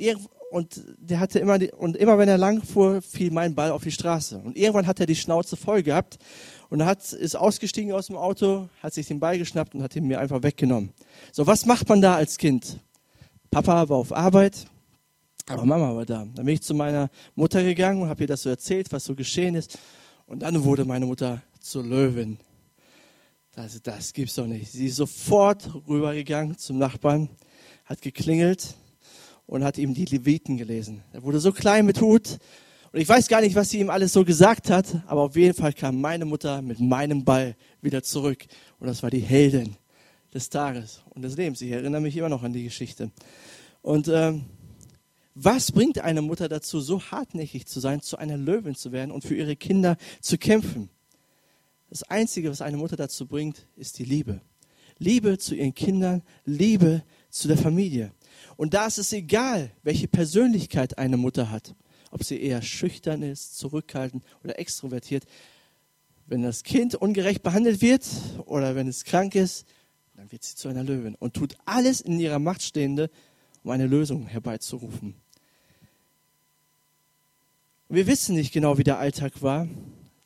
und 0.54 0.84
der 0.98 1.18
hatte 1.18 1.40
immer 1.40 1.58
die, 1.58 1.72
und 1.72 1.96
immer 1.96 2.16
wenn 2.16 2.28
er 2.28 2.38
lang 2.38 2.62
fuhr, 2.62 3.02
fiel 3.02 3.32
mein 3.32 3.56
Ball 3.56 3.72
auf 3.72 3.82
die 3.82 3.90
Straße. 3.90 4.38
Und 4.38 4.56
irgendwann 4.56 4.86
hat 4.86 5.00
er 5.00 5.06
die 5.06 5.16
Schnauze 5.16 5.56
voll 5.56 5.82
gehabt 5.82 6.16
und 6.70 6.84
hat, 6.84 7.12
ist 7.12 7.34
ausgestiegen 7.34 7.90
aus 7.90 8.06
dem 8.06 8.14
Auto, 8.14 8.68
hat 8.80 8.94
sich 8.94 9.08
den 9.08 9.18
Ball 9.18 9.36
geschnappt 9.36 9.74
und 9.74 9.82
hat 9.82 9.96
ihn 9.96 10.06
mir 10.06 10.20
einfach 10.20 10.44
weggenommen. 10.44 10.92
So, 11.32 11.48
was 11.48 11.66
macht 11.66 11.88
man 11.88 12.00
da 12.00 12.14
als 12.14 12.38
Kind? 12.38 12.78
Papa 13.50 13.88
war 13.88 13.96
auf 13.96 14.12
Arbeit, 14.12 14.66
aber 15.48 15.64
Mama 15.64 15.92
war 15.92 16.06
da. 16.06 16.18
Dann 16.18 16.44
bin 16.44 16.54
ich 16.54 16.62
zu 16.62 16.72
meiner 16.72 17.10
Mutter 17.34 17.60
gegangen 17.64 18.02
und 18.02 18.08
habe 18.08 18.22
ihr 18.22 18.28
das 18.28 18.42
so 18.42 18.48
erzählt, 18.48 18.92
was 18.92 19.04
so 19.04 19.16
geschehen 19.16 19.56
ist. 19.56 19.76
Und 20.24 20.42
dann 20.42 20.62
wurde 20.62 20.84
meine 20.84 21.06
Mutter 21.06 21.42
zur 21.58 21.82
Löwin. 21.82 22.38
Das, 23.56 23.82
das 23.82 24.12
gibt's 24.12 24.36
doch 24.36 24.46
nicht. 24.46 24.70
Sie 24.70 24.86
ist 24.86 24.96
sofort 24.96 25.68
rübergegangen 25.88 26.56
zum 26.58 26.78
Nachbarn, 26.78 27.28
hat 27.86 28.02
geklingelt 28.02 28.76
und 29.46 29.64
hat 29.64 29.78
ihm 29.78 29.94
die 29.94 30.04
Leviten 30.04 30.56
gelesen. 30.56 31.02
Er 31.12 31.22
wurde 31.22 31.40
so 31.40 31.52
klein 31.52 31.86
mit 31.86 32.00
Hut. 32.00 32.38
Und 32.92 33.00
ich 33.00 33.08
weiß 33.08 33.28
gar 33.28 33.40
nicht, 33.40 33.56
was 33.56 33.70
sie 33.70 33.80
ihm 33.80 33.90
alles 33.90 34.12
so 34.12 34.24
gesagt 34.24 34.70
hat, 34.70 35.02
aber 35.06 35.22
auf 35.22 35.36
jeden 35.36 35.54
Fall 35.54 35.72
kam 35.72 36.00
meine 36.00 36.24
Mutter 36.24 36.62
mit 36.62 36.78
meinem 36.78 37.24
Ball 37.24 37.56
wieder 37.82 38.02
zurück. 38.02 38.46
Und 38.78 38.86
das 38.86 39.02
war 39.02 39.10
die 39.10 39.20
Heldin 39.20 39.76
des 40.32 40.48
Tages 40.48 41.02
und 41.10 41.22
des 41.22 41.36
Lebens. 41.36 41.60
Ich 41.60 41.70
erinnere 41.70 42.00
mich 42.00 42.16
immer 42.16 42.28
noch 42.28 42.42
an 42.42 42.52
die 42.52 42.64
Geschichte. 42.64 43.10
Und 43.82 44.08
ähm, 44.08 44.44
was 45.34 45.72
bringt 45.72 45.98
eine 45.98 46.22
Mutter 46.22 46.48
dazu, 46.48 46.80
so 46.80 47.02
hartnäckig 47.02 47.66
zu 47.66 47.80
sein, 47.80 48.00
zu 48.00 48.16
einer 48.16 48.36
Löwin 48.36 48.76
zu 48.76 48.92
werden 48.92 49.10
und 49.10 49.24
für 49.24 49.34
ihre 49.34 49.56
Kinder 49.56 49.96
zu 50.20 50.38
kämpfen? 50.38 50.88
Das 51.90 52.04
Einzige, 52.04 52.50
was 52.50 52.62
eine 52.62 52.76
Mutter 52.76 52.96
dazu 52.96 53.26
bringt, 53.26 53.66
ist 53.76 53.98
die 53.98 54.04
Liebe. 54.04 54.40
Liebe 54.98 55.38
zu 55.38 55.56
ihren 55.56 55.74
Kindern, 55.74 56.22
Liebe 56.44 57.02
zu 57.30 57.48
der 57.48 57.58
Familie. 57.58 58.12
Und 58.56 58.74
da 58.74 58.86
ist 58.86 58.98
es 58.98 59.12
egal, 59.12 59.70
welche 59.82 60.08
Persönlichkeit 60.08 60.98
eine 60.98 61.16
Mutter 61.16 61.50
hat. 61.50 61.74
Ob 62.10 62.24
sie 62.24 62.40
eher 62.40 62.62
schüchtern 62.62 63.22
ist, 63.22 63.58
zurückhaltend 63.58 64.24
oder 64.42 64.58
extrovertiert. 64.58 65.24
Wenn 66.26 66.42
das 66.42 66.62
Kind 66.62 66.94
ungerecht 66.94 67.42
behandelt 67.42 67.82
wird 67.82 68.06
oder 68.46 68.74
wenn 68.74 68.88
es 68.88 69.04
krank 69.04 69.34
ist, 69.34 69.66
dann 70.16 70.30
wird 70.30 70.44
sie 70.44 70.54
zu 70.54 70.68
einer 70.68 70.84
Löwin 70.84 71.16
und 71.16 71.34
tut 71.34 71.56
alles 71.64 72.00
in 72.00 72.20
ihrer 72.20 72.38
Macht 72.38 72.62
Stehende, 72.62 73.10
um 73.62 73.70
eine 73.70 73.86
Lösung 73.86 74.26
herbeizurufen. 74.26 75.14
Wir 77.88 78.06
wissen 78.06 78.34
nicht 78.36 78.52
genau, 78.52 78.78
wie 78.78 78.84
der 78.84 78.98
Alltag 78.98 79.42
war. 79.42 79.68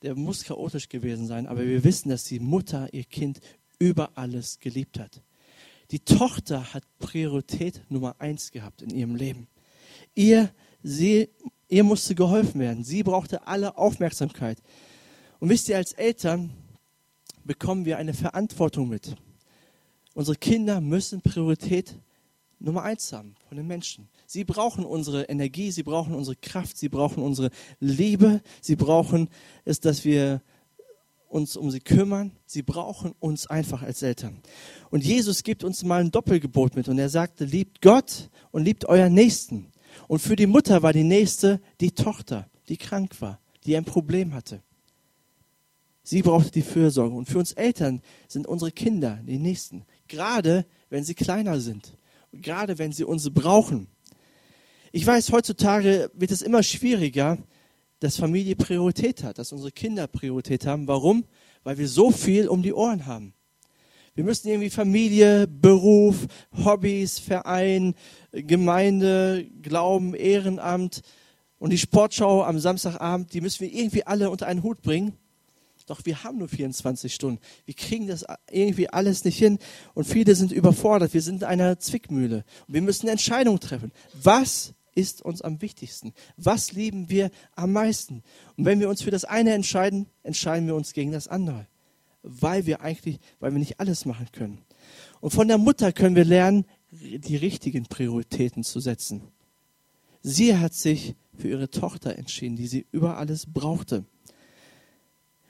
Der 0.03 0.15
muss 0.15 0.45
chaotisch 0.45 0.88
gewesen 0.88 1.27
sein, 1.27 1.47
aber 1.47 1.67
wir 1.67 1.83
wissen, 1.83 2.09
dass 2.09 2.25
die 2.25 2.38
Mutter 2.38 2.88
ihr 2.93 3.05
Kind 3.05 3.41
über 3.79 4.11
alles 4.15 4.61
geliebt 4.61 4.99
hat. 4.99 5.23
Die 5.90 6.00
Tochter 6.00 6.75
hat 6.75 6.85
Priorität 6.99 7.83
Nummer 7.88 8.16
eins 8.18 8.50
gehabt 8.50 8.83
in 8.83 8.90
ihrem 8.90 9.14
Leben. 9.14 9.49
Ihr, 10.14 10.50
sie, 10.83 11.30
ihr 11.68 11.85
musste 11.85 12.14
geholfen 12.14 12.61
werden. 12.61 12.85
Sie 12.85 13.02
brauchte 13.02 13.47
alle 13.47 13.78
Aufmerksamkeit. 13.78 14.59
Und 15.40 15.49
wisst 15.49 15.68
ihr, 15.68 15.76
als 15.76 15.92
Eltern 15.92 16.50
bekommen 17.45 17.87
wir 17.87 17.97
eine 17.97 18.12
Verantwortung 18.12 18.88
mit. 18.88 19.16
Unsere 20.14 20.37
Kinder 20.37 20.80
müssen 20.80 21.23
Priorität 21.23 21.95
Nummer 22.61 22.83
eins 22.83 23.12
haben 23.12 23.37
von 23.47 23.57
den 23.57 23.66
Menschen. 23.66 24.09
Sie 24.26 24.45
brauchen 24.45 24.85
unsere 24.85 25.25
Energie, 25.25 25.71
sie 25.71 25.85
brauchen 25.85 26.14
unsere 26.14 26.37
Kraft, 26.37 26.76
sie 26.76 26.88
brauchen 26.88 27.23
unsere 27.23 27.50
Liebe, 27.78 28.42
sie 28.61 28.76
brauchen 28.76 29.28
es, 29.64 29.80
dass 29.80 30.04
wir 30.04 30.42
uns 31.29 31.57
um 31.57 31.71
sie 31.71 31.81
kümmern. 31.81 32.33
Sie 32.47 32.63
brauchen 32.63 33.15
uns 33.21 33.47
einfach 33.47 33.83
als 33.83 34.03
Eltern. 34.03 34.39
Und 34.91 35.05
Jesus 35.05 35.43
gibt 35.43 35.65
uns 35.65 35.85
mal 35.85 36.01
ein 36.01 36.11
Doppelgebot 36.11 36.75
mit 36.75 36.89
und 36.89 36.99
er 36.99 37.09
sagte, 37.09 37.45
liebt 37.45 37.83
Gott 37.83 38.31
und 38.51 38.65
liebt 38.65 38.87
euren 38.87 39.15
Nächsten. 39.15 39.73
Und 40.07 40.21
für 40.21 40.37
die 40.37 40.47
Mutter 40.47 40.83
war 40.83 40.93
die 40.93 41.05
Nächste 41.05 41.61
die 41.81 41.93
Tochter, 41.93 42.49
die 42.69 42.77
krank 42.77 43.21
war, 43.21 43.41
die 43.67 43.77
ein 43.77 43.85
Problem 43.85 44.35
hatte. 44.35 44.63
Sie 46.03 46.23
brauchte 46.23 46.51
die 46.51 46.63
Fürsorge. 46.63 47.15
Und 47.15 47.29
für 47.29 47.39
uns 47.39 47.53
Eltern 47.53 48.01
sind 48.29 48.47
unsere 48.47 48.73
Kinder 48.73 49.21
die 49.27 49.39
Nächsten, 49.39 49.85
gerade 50.07 50.65
wenn 50.89 51.05
sie 51.05 51.15
kleiner 51.15 51.61
sind, 51.61 51.97
gerade 52.33 52.79
wenn 52.79 52.93
sie 52.93 53.05
uns 53.05 53.29
brauchen. 53.31 53.89
Ich 54.91 55.07
weiß, 55.07 55.33
heutzutage 55.33 56.11
wird 56.15 56.31
es 56.31 56.41
immer 56.41 56.63
schwieriger, 56.63 57.37
dass 58.00 58.17
Familie 58.17 58.57
Priorität 58.57 59.23
hat, 59.25 59.38
dass 59.38 59.52
unsere 59.52 59.73
Kinder 59.73 60.07
Priorität 60.07 60.67
haben. 60.67 60.87
Warum? 60.87 61.25
Weil 61.64 61.78
wir 61.78 61.88
so 61.88 62.11
viel 62.11 62.49
um 62.49 62.62
die 62.62 62.73
Ohren 62.73 63.07
haben. 63.07 63.35
Wir 64.14 64.25
müssen 64.25 64.49
irgendwie 64.49 64.71
Familie, 64.71 65.47
Beruf, 65.47 66.26
Hobbys, 66.64 67.19
Verein, 67.19 67.95
Gemeinde, 68.33 69.47
Glauben, 69.62 70.14
Ehrenamt 70.14 71.02
und 71.59 71.71
die 71.71 71.78
Sportschau 71.78 72.43
am 72.43 72.59
Samstagabend, 72.59 73.33
die 73.33 73.40
müssen 73.40 73.61
wir 73.61 73.73
irgendwie 73.73 74.07
alle 74.07 74.31
unter 74.31 74.47
einen 74.47 74.62
Hut 74.62 74.83
bringen. 74.83 75.12
Doch 75.87 76.05
wir 76.05 76.23
haben 76.23 76.38
nur 76.38 76.49
24 76.49 77.14
Stunden. 77.14 77.40
Wir 77.64 77.75
kriegen 77.75 78.09
das 78.09 78.25
irgendwie 78.50 78.90
alles 78.90 79.25
nicht 79.25 79.38
hin 79.38 79.59
und 79.95 80.05
viele 80.05 80.35
sind 80.35 80.52
überfordert. 80.52 81.14
Wir 81.14 81.23
sind 81.23 81.43
in 81.43 81.49
einer 81.49 81.78
Zwickmühle 81.78 82.45
wir 82.67 82.83
müssen 82.83 83.09
Entscheidungen 83.09 83.59
treffen. 83.59 83.90
Was 84.21 84.75
ist 84.99 85.23
uns 85.23 85.43
am 85.43 85.62
wichtigsten? 85.62 86.12
Was 86.37 86.73
lieben 86.73 87.09
wir 87.09 87.31
am 87.55 87.73
meisten? 87.73 88.25
Und 88.57 88.64
wenn 88.64 88.81
wir 88.81 88.88
uns 88.88 89.02
für 89.02 89.12
das 89.12 89.25
eine 89.25 89.52
entscheiden, 89.55 90.07
entscheiden 90.25 90.67
wir 90.67 90.75
uns 90.75 90.93
gegen 90.93 91.12
das 91.12 91.28
andere, 91.28 91.69
weil 92.23 92.67
wir 92.67 92.81
eigentlich, 92.81 93.21
weil 93.38 93.52
wir 93.52 93.61
nicht 93.61 93.78
alles 93.78 94.05
machen 94.05 94.26
können. 94.33 94.59
Und 95.21 95.31
von 95.31 95.47
der 95.47 95.59
Mutter 95.59 95.93
können 95.93 96.17
wir 96.17 96.25
lernen, 96.25 96.64
die 96.90 97.37
richtigen 97.37 97.85
Prioritäten 97.87 98.64
zu 98.64 98.81
setzen. 98.81 99.23
Sie 100.21 100.57
hat 100.57 100.75
sich 100.75 101.14
für 101.37 101.49
ihre 101.49 101.71
Tochter 101.71 102.17
entschieden, 102.17 102.57
die 102.57 102.67
sie 102.67 102.87
über 102.90 103.19
alles 103.19 103.47
brauchte. 103.47 104.05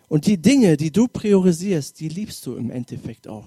Und 0.08 0.26
die 0.26 0.36
Dinge, 0.36 0.76
die 0.76 0.90
du 0.90 1.08
priorisierst, 1.08 1.98
die 2.00 2.08
liebst 2.08 2.44
du 2.44 2.54
im 2.54 2.70
Endeffekt 2.70 3.28
auch. 3.28 3.46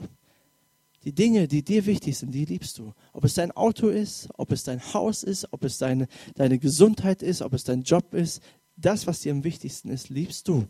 Die 1.03 1.13
Dinge, 1.13 1.47
die 1.47 1.63
dir 1.63 1.85
wichtig 1.85 2.17
sind, 2.17 2.31
die 2.31 2.45
liebst 2.45 2.77
du. 2.77 2.93
Ob 3.11 3.23
es 3.23 3.33
dein 3.33 3.51
Auto 3.51 3.89
ist, 3.89 4.29
ob 4.37 4.51
es 4.51 4.63
dein 4.63 4.81
Haus 4.93 5.23
ist, 5.23 5.51
ob 5.51 5.63
es 5.63 5.79
deine, 5.79 6.07
deine 6.35 6.59
Gesundheit 6.59 7.23
ist, 7.23 7.41
ob 7.41 7.53
es 7.53 7.63
dein 7.63 7.81
Job 7.81 8.13
ist, 8.13 8.41
das, 8.77 9.07
was 9.07 9.21
dir 9.21 9.31
am 9.31 9.43
wichtigsten 9.43 9.89
ist, 9.89 10.09
liebst 10.09 10.47
du. 10.47 10.67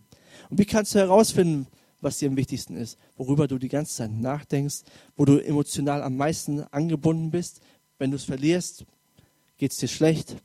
Und 0.49 0.59
wie 0.59 0.65
kannst 0.65 0.95
du 0.95 0.99
herausfinden, 0.99 1.67
was 1.99 2.17
dir 2.17 2.29
am 2.29 2.37
wichtigsten 2.37 2.77
ist, 2.77 2.97
worüber 3.15 3.47
du 3.47 3.57
die 3.57 3.67
ganze 3.67 3.93
Zeit 3.93 4.11
nachdenkst, 4.11 4.83
wo 5.15 5.25
du 5.25 5.37
emotional 5.37 6.01
am 6.01 6.15
meisten 6.15 6.61
angebunden 6.71 7.29
bist? 7.29 7.61
Wenn 7.97 8.11
du 8.11 8.15
es 8.15 8.23
verlierst, 8.23 8.85
geht 9.57 9.71
es 9.71 9.77
dir 9.77 9.87
schlecht. 9.87 10.37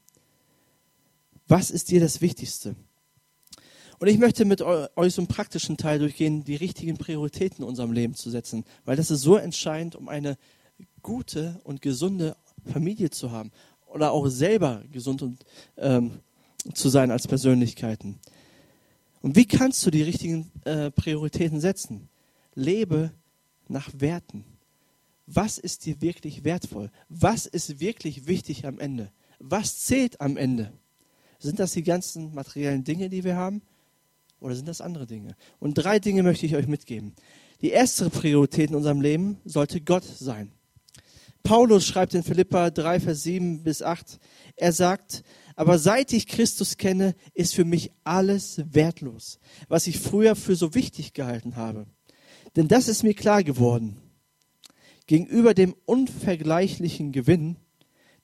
Was 1.48 1.70
ist 1.70 1.90
dir 1.90 2.00
das 2.00 2.20
Wichtigste? 2.20 2.74
Und 3.98 4.08
ich 4.08 4.18
möchte 4.18 4.44
mit 4.44 4.60
euch 4.62 5.14
so 5.14 5.22
einen 5.22 5.28
praktischen 5.28 5.76
Teil 5.76 5.98
durchgehen, 5.98 6.44
die 6.44 6.56
richtigen 6.56 6.98
Prioritäten 6.98 7.62
in 7.62 7.68
unserem 7.68 7.92
Leben 7.92 8.14
zu 8.14 8.30
setzen, 8.30 8.64
weil 8.84 8.96
das 8.96 9.10
ist 9.10 9.22
so 9.22 9.36
entscheidend, 9.36 9.96
um 9.96 10.08
eine 10.08 10.36
gute 11.02 11.60
und 11.64 11.80
gesunde 11.80 12.36
Familie 12.70 13.10
zu 13.10 13.30
haben 13.30 13.52
oder 13.86 14.12
auch 14.12 14.26
selber 14.28 14.82
gesund 14.92 15.22
und, 15.22 15.44
ähm, 15.78 16.20
zu 16.74 16.88
sein 16.88 17.10
als 17.10 17.26
Persönlichkeiten. 17.26 18.18
Und 19.22 19.36
wie 19.36 19.46
kannst 19.46 19.84
du 19.86 19.90
die 19.90 20.02
richtigen 20.02 20.50
äh, 20.64 20.90
Prioritäten 20.90 21.60
setzen? 21.60 22.08
Lebe 22.54 23.12
nach 23.68 23.88
Werten. 23.94 24.44
Was 25.26 25.58
ist 25.58 25.86
dir 25.86 26.00
wirklich 26.00 26.44
wertvoll? 26.44 26.90
Was 27.08 27.46
ist 27.46 27.80
wirklich 27.80 28.26
wichtig 28.26 28.66
am 28.66 28.78
Ende? 28.78 29.10
Was 29.38 29.80
zählt 29.80 30.20
am 30.20 30.36
Ende? 30.36 30.72
Sind 31.38 31.58
das 31.58 31.72
die 31.72 31.82
ganzen 31.82 32.34
materiellen 32.34 32.84
Dinge, 32.84 33.08
die 33.08 33.24
wir 33.24 33.36
haben? 33.36 33.62
Oder 34.40 34.54
sind 34.54 34.68
das 34.68 34.80
andere 34.80 35.06
Dinge? 35.06 35.34
Und 35.58 35.74
drei 35.74 35.98
Dinge 35.98 36.22
möchte 36.22 36.46
ich 36.46 36.56
euch 36.56 36.66
mitgeben. 36.66 37.14
Die 37.62 37.70
erste 37.70 38.10
Priorität 38.10 38.70
in 38.70 38.76
unserem 38.76 39.00
Leben 39.00 39.40
sollte 39.44 39.80
Gott 39.80 40.04
sein. 40.04 40.52
Paulus 41.42 41.86
schreibt 41.86 42.12
in 42.14 42.24
Philippa 42.24 42.70
3, 42.70 43.00
Vers 43.00 43.22
7 43.22 43.62
bis 43.62 43.80
8, 43.80 44.18
er 44.56 44.72
sagt, 44.72 45.22
aber 45.54 45.78
seit 45.78 46.12
ich 46.12 46.26
Christus 46.26 46.76
kenne, 46.76 47.14
ist 47.34 47.54
für 47.54 47.64
mich 47.64 47.92
alles 48.04 48.60
wertlos, 48.72 49.38
was 49.68 49.86
ich 49.86 50.00
früher 50.00 50.34
für 50.34 50.56
so 50.56 50.74
wichtig 50.74 51.14
gehalten 51.14 51.56
habe. 51.56 51.86
Denn 52.56 52.68
das 52.68 52.88
ist 52.88 53.04
mir 53.04 53.14
klar 53.14 53.44
geworden. 53.44 53.96
Gegenüber 55.06 55.54
dem 55.54 55.74
unvergleichlichen 55.84 57.12
Gewinn, 57.12 57.56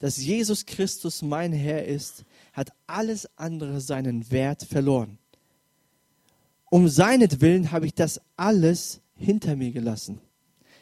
dass 0.00 0.16
Jesus 0.16 0.66
Christus 0.66 1.22
mein 1.22 1.52
Herr 1.52 1.86
ist, 1.86 2.24
hat 2.52 2.72
alles 2.88 3.28
andere 3.38 3.80
seinen 3.80 4.30
Wert 4.32 4.64
verloren. 4.64 5.18
Um 6.72 6.88
seinetwillen 6.88 7.70
habe 7.70 7.84
ich 7.84 7.94
das 7.94 8.18
alles 8.34 9.02
hinter 9.14 9.56
mir 9.56 9.72
gelassen. 9.72 10.22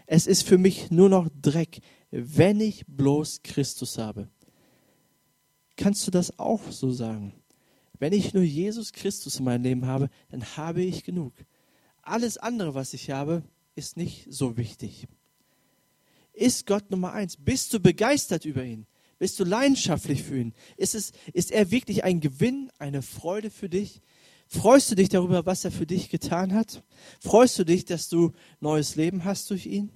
Es 0.07 0.29
ist 0.29 0.47
für 0.47 0.57
mich 0.57 0.93
nur 0.93 1.09
noch 1.09 1.29
Dreck, 1.43 1.81
wenn 2.13 2.61
ich 2.61 2.87
bloß 2.87 3.43
Christus 3.43 3.99
habe. 3.99 4.29
Kannst 5.75 6.07
du 6.07 6.13
das 6.13 6.39
auch 6.39 6.61
so 6.71 6.93
sagen? 6.93 7.35
Wenn 7.99 8.13
ich 8.13 8.33
nur 8.35 8.45
Jesus 8.45 8.93
Christus 8.93 9.41
in 9.41 9.47
meinem 9.47 9.65
Leben 9.65 9.87
habe, 9.87 10.11
dann 10.29 10.57
habe 10.57 10.81
ich 10.81 11.03
genug. 11.03 11.33
Alles 12.03 12.39
andere, 12.39 12.75
was 12.75 12.95
ich 12.95 13.11
habe, 13.11 13.43
ist 13.75 13.97
nicht 13.97 14.29
so 14.31 14.57
wichtig. 14.57 15.09
Ist 16.33 16.69
Gott 16.69 16.89
Nummer 16.93 17.15
eins? 17.15 17.37
Bist 17.37 17.75
du 17.75 17.81
begeistert 17.81 18.45
über 18.45 18.63
ihn? 18.63 18.87
Bist 19.19 19.41
du 19.41 19.45
leidenschaftlich 19.45 20.23
für 20.23 20.39
ihn? 20.39 20.55
Ist, 20.77 20.95
es, 20.95 21.11
ist 21.33 21.51
er 21.51 21.73
wirklich 21.73 22.05
ein 22.05 22.21
Gewinn, 22.21 22.71
eine 22.79 23.03
Freude 23.03 23.51
für 23.51 23.69
dich? 23.69 24.03
Freust 24.53 24.91
du 24.91 24.97
dich 24.97 25.09
darüber, 25.09 25.47
was 25.47 25.65
er 25.65 25.71
für 25.71 25.87
dich 25.87 26.11
getan 26.11 26.53
hat? 26.53 26.83
Freust 27.21 27.57
du 27.57 27.65
dich, 27.65 27.85
dass 27.85 28.09
du 28.09 28.33
neues 28.59 28.97
Leben 28.97 29.25
hast 29.25 29.49
durch 29.49 29.65
ihn? 29.65 29.93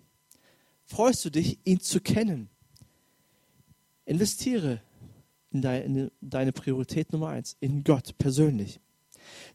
Freust 0.85 1.25
du 1.25 1.31
dich, 1.31 1.59
ihn 1.65 1.81
zu 1.81 2.01
kennen? 2.01 2.49
Investiere 4.05 4.81
in 5.51 5.61
deine, 6.21 6.53
Priorität 6.53 7.13
Nummer 7.13 7.31
eins, 7.31 7.57
in 7.59 7.83
Gott 7.83 8.17
persönlich. 8.17 8.79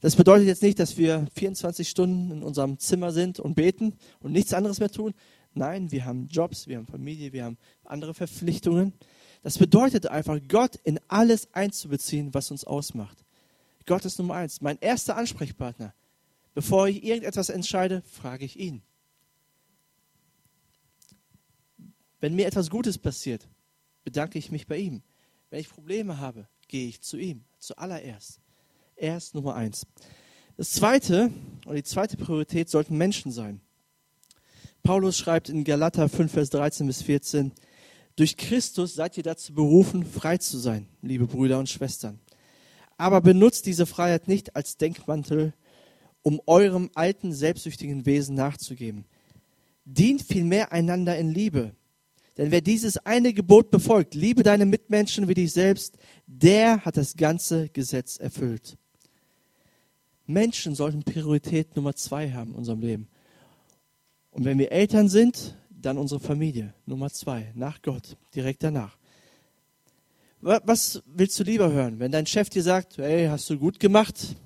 Das 0.02 0.18
bedeutet 0.18 0.48
jetzt 0.48 0.64
nicht, 0.64 0.80
dass 0.80 0.98
wir 0.98 1.28
24 1.34 1.88
Stunden 1.88 2.32
in 2.32 2.44
unserem 2.44 2.78
Zimmer 2.78 3.14
sind 3.14 3.40
und 3.40 3.56
beten 3.56 3.94
und 4.20 4.34
nichts 4.34 4.54
anderes 4.54 4.82
mehr 4.82 4.92
tun. 4.92 5.14
Nein, 5.54 5.94
wir 5.94 6.04
haben 6.04 6.28
Jobs, 6.28 6.68
wir 6.68 6.76
haben 6.76 6.88
Familie, 6.88 7.32
wir 7.32 7.46
haben 7.46 7.58
andere 7.86 8.14
Verpflichtungen. 8.14 8.92
Das 9.44 9.58
bedeutet 9.60 10.08
einfach, 10.08 10.42
Gott 10.50 10.76
in 10.84 11.00
alles 11.08 11.54
einzubeziehen, 11.54 12.34
was 12.34 12.52
uns 12.52 12.66
ausmacht. 12.66 13.19
Gott 13.90 14.06
ist 14.06 14.20
Nummer 14.20 14.36
eins, 14.36 14.62
mein 14.62 14.78
erster 14.82 15.18
Ansprechpartner. 15.18 15.96
Bevor 16.54 16.88
ich 16.88 17.04
irgendetwas 17.04 17.50
entscheide, 17.50 18.04
frage 18.04 18.46
ich 18.46 18.60
ihn. 18.60 18.84
Wenn 22.20 22.36
mir 22.36 22.46
etwas 22.46 22.70
Gutes 22.70 23.00
passiert, 23.00 23.48
bedanke 24.04 24.38
ich 24.38 24.52
mich 24.52 24.68
bei 24.68 24.78
ihm. 24.78 25.02
Wenn 25.50 25.62
ich 25.62 25.70
Probleme 25.70 26.20
habe, 26.20 26.48
gehe 26.68 26.88
ich 26.88 27.02
zu 27.02 27.18
ihm, 27.18 27.44
zuallererst. 27.58 28.40
Er 28.96 29.18
ist 29.18 29.34
Nummer 29.34 29.56
eins. 29.56 29.88
Das 30.56 30.70
zweite, 30.70 31.32
und 31.66 31.74
die 31.74 31.84
zweite 31.84 32.16
Priorität 32.16 32.70
sollten 32.70 32.96
Menschen 32.96 33.32
sein. 33.32 33.60
Paulus 34.84 35.18
schreibt 35.18 35.50
in 35.50 35.64
Galater 35.64 36.10
5, 36.10 36.32
Vers 36.32 36.52
13 36.52 36.86
bis 36.86 37.02
14, 37.02 37.54
durch 38.16 38.38
Christus 38.38 38.94
seid 38.94 39.18
ihr 39.18 39.24
dazu 39.24 39.52
berufen, 39.52 40.06
frei 40.06 40.38
zu 40.38 40.60
sein, 40.60 40.88
liebe 41.02 41.26
Brüder 41.26 41.58
und 41.58 41.70
Schwestern. 41.70 42.20
Aber 43.00 43.22
benutzt 43.22 43.66
diese 43.66 43.86
Freiheit 43.86 44.28
nicht 44.28 44.58
als 44.58 44.76
Denkmantel, 44.76 45.54
um 46.22 46.42
eurem 46.46 46.92
alten, 46.96 47.34
selbstsüchtigen 47.34 48.06
Wesen 48.06 48.36
nachzugeben. 48.36 49.06
Dient 49.86 50.22
vielmehr 50.22 50.74
einander 50.74 51.18
in 51.18 51.32
Liebe. 51.32 51.72
Denn 52.38 52.52
wer 52.52 52.60
dieses 52.60 52.98
eine 52.98 53.34
Gebot 53.34 53.72
befolgt, 53.72 54.16
liebe 54.16 54.44
deine 54.44 54.66
Mitmenschen 54.66 55.30
wie 55.30 55.34
dich 55.34 55.54
selbst, 55.54 55.98
der 56.28 56.84
hat 56.84 56.98
das 56.98 57.16
ganze 57.16 57.70
Gesetz 57.70 58.18
erfüllt. 58.18 58.78
Menschen 60.26 60.76
sollten 60.76 61.04
Priorität 61.04 61.78
Nummer 61.78 61.96
zwei 61.96 62.32
haben 62.32 62.52
in 62.52 62.58
unserem 62.58 62.82
Leben. 62.82 63.08
Und 64.32 64.44
wenn 64.44 64.60
wir 64.60 64.74
Eltern 64.74 65.08
sind, 65.08 65.56
dann 65.70 65.98
unsere 65.98 66.20
Familie. 66.20 66.74
Nummer 66.86 67.10
zwei, 67.10 67.52
nach 67.56 67.82
Gott, 67.82 68.18
direkt 68.36 68.62
danach. 68.62 68.99
Was 70.42 71.04
willst 71.06 71.38
du 71.38 71.44
lieber 71.44 71.70
hören? 71.70 72.00
Wenn 72.00 72.14
dein 72.14 72.26
Chef 72.26 72.50
dir 72.50 72.64
sagt, 72.64 72.98
hey, 72.98 73.28
hast 73.28 73.50
du 73.50 73.60
gut 73.60 73.78
gemacht, 73.78 74.38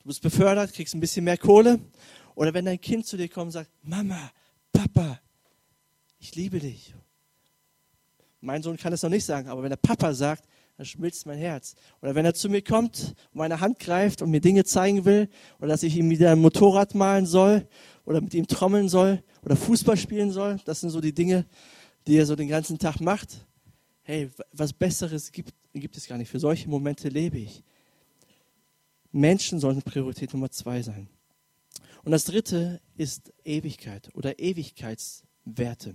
du 0.00 0.08
bist 0.08 0.20
befördert, 0.20 0.74
kriegst 0.74 0.94
ein 0.94 1.00
bisschen 1.00 1.24
mehr 1.24 1.38
Kohle. 1.38 1.80
Oder 2.34 2.52
wenn 2.52 2.66
dein 2.66 2.78
Kind 2.78 3.06
zu 3.06 3.16
dir 3.16 3.30
kommt 3.30 3.46
und 3.46 3.52
sagt, 3.52 3.70
Mama, 3.82 4.30
Papa, 4.72 5.20
ich 6.18 6.34
liebe 6.34 6.58
dich. 6.58 6.94
Mein 8.42 8.62
Sohn 8.62 8.76
kann 8.76 8.92
es 8.92 9.02
noch 9.02 9.08
nicht 9.08 9.24
sagen, 9.24 9.48
aber 9.48 9.62
wenn 9.62 9.70
der 9.70 9.76
Papa 9.76 10.12
sagt, 10.12 10.44
dann 10.76 10.84
schmilzt 10.84 11.24
mein 11.24 11.38
Herz. 11.38 11.76
Oder 12.02 12.14
wenn 12.14 12.26
er 12.26 12.34
zu 12.34 12.50
mir 12.50 12.62
kommt, 12.62 13.14
meine 13.32 13.60
Hand 13.60 13.78
greift 13.78 14.20
und 14.20 14.30
mir 14.30 14.40
Dinge 14.40 14.64
zeigen 14.64 15.06
will, 15.06 15.30
oder 15.60 15.68
dass 15.68 15.82
ich 15.82 15.96
ihm 15.96 16.10
wieder 16.10 16.32
ein 16.32 16.40
Motorrad 16.40 16.94
malen 16.94 17.24
soll, 17.24 17.66
oder 18.04 18.20
mit 18.20 18.34
ihm 18.34 18.46
trommeln 18.46 18.90
soll, 18.90 19.22
oder 19.42 19.56
Fußball 19.56 19.96
spielen 19.96 20.30
soll, 20.30 20.60
das 20.66 20.80
sind 20.80 20.90
so 20.90 21.00
die 21.00 21.14
Dinge, 21.14 21.46
die 22.06 22.18
er 22.18 22.26
so 22.26 22.36
den 22.36 22.48
ganzen 22.48 22.78
Tag 22.78 23.00
macht. 23.00 23.46
Hey, 24.04 24.30
was 24.52 24.72
Besseres 24.72 25.30
gibt, 25.30 25.54
gibt 25.72 25.96
es 25.96 26.08
gar 26.08 26.18
nicht. 26.18 26.28
Für 26.28 26.40
solche 26.40 26.68
Momente 26.68 27.08
lebe 27.08 27.38
ich. 27.38 27.62
Menschen 29.12 29.60
sollten 29.60 29.82
Priorität 29.82 30.32
Nummer 30.32 30.50
zwei 30.50 30.82
sein. 30.82 31.08
Und 32.02 32.10
das 32.10 32.24
dritte 32.24 32.80
ist 32.96 33.32
Ewigkeit 33.44 34.10
oder 34.14 34.40
Ewigkeitswerte. 34.40 35.94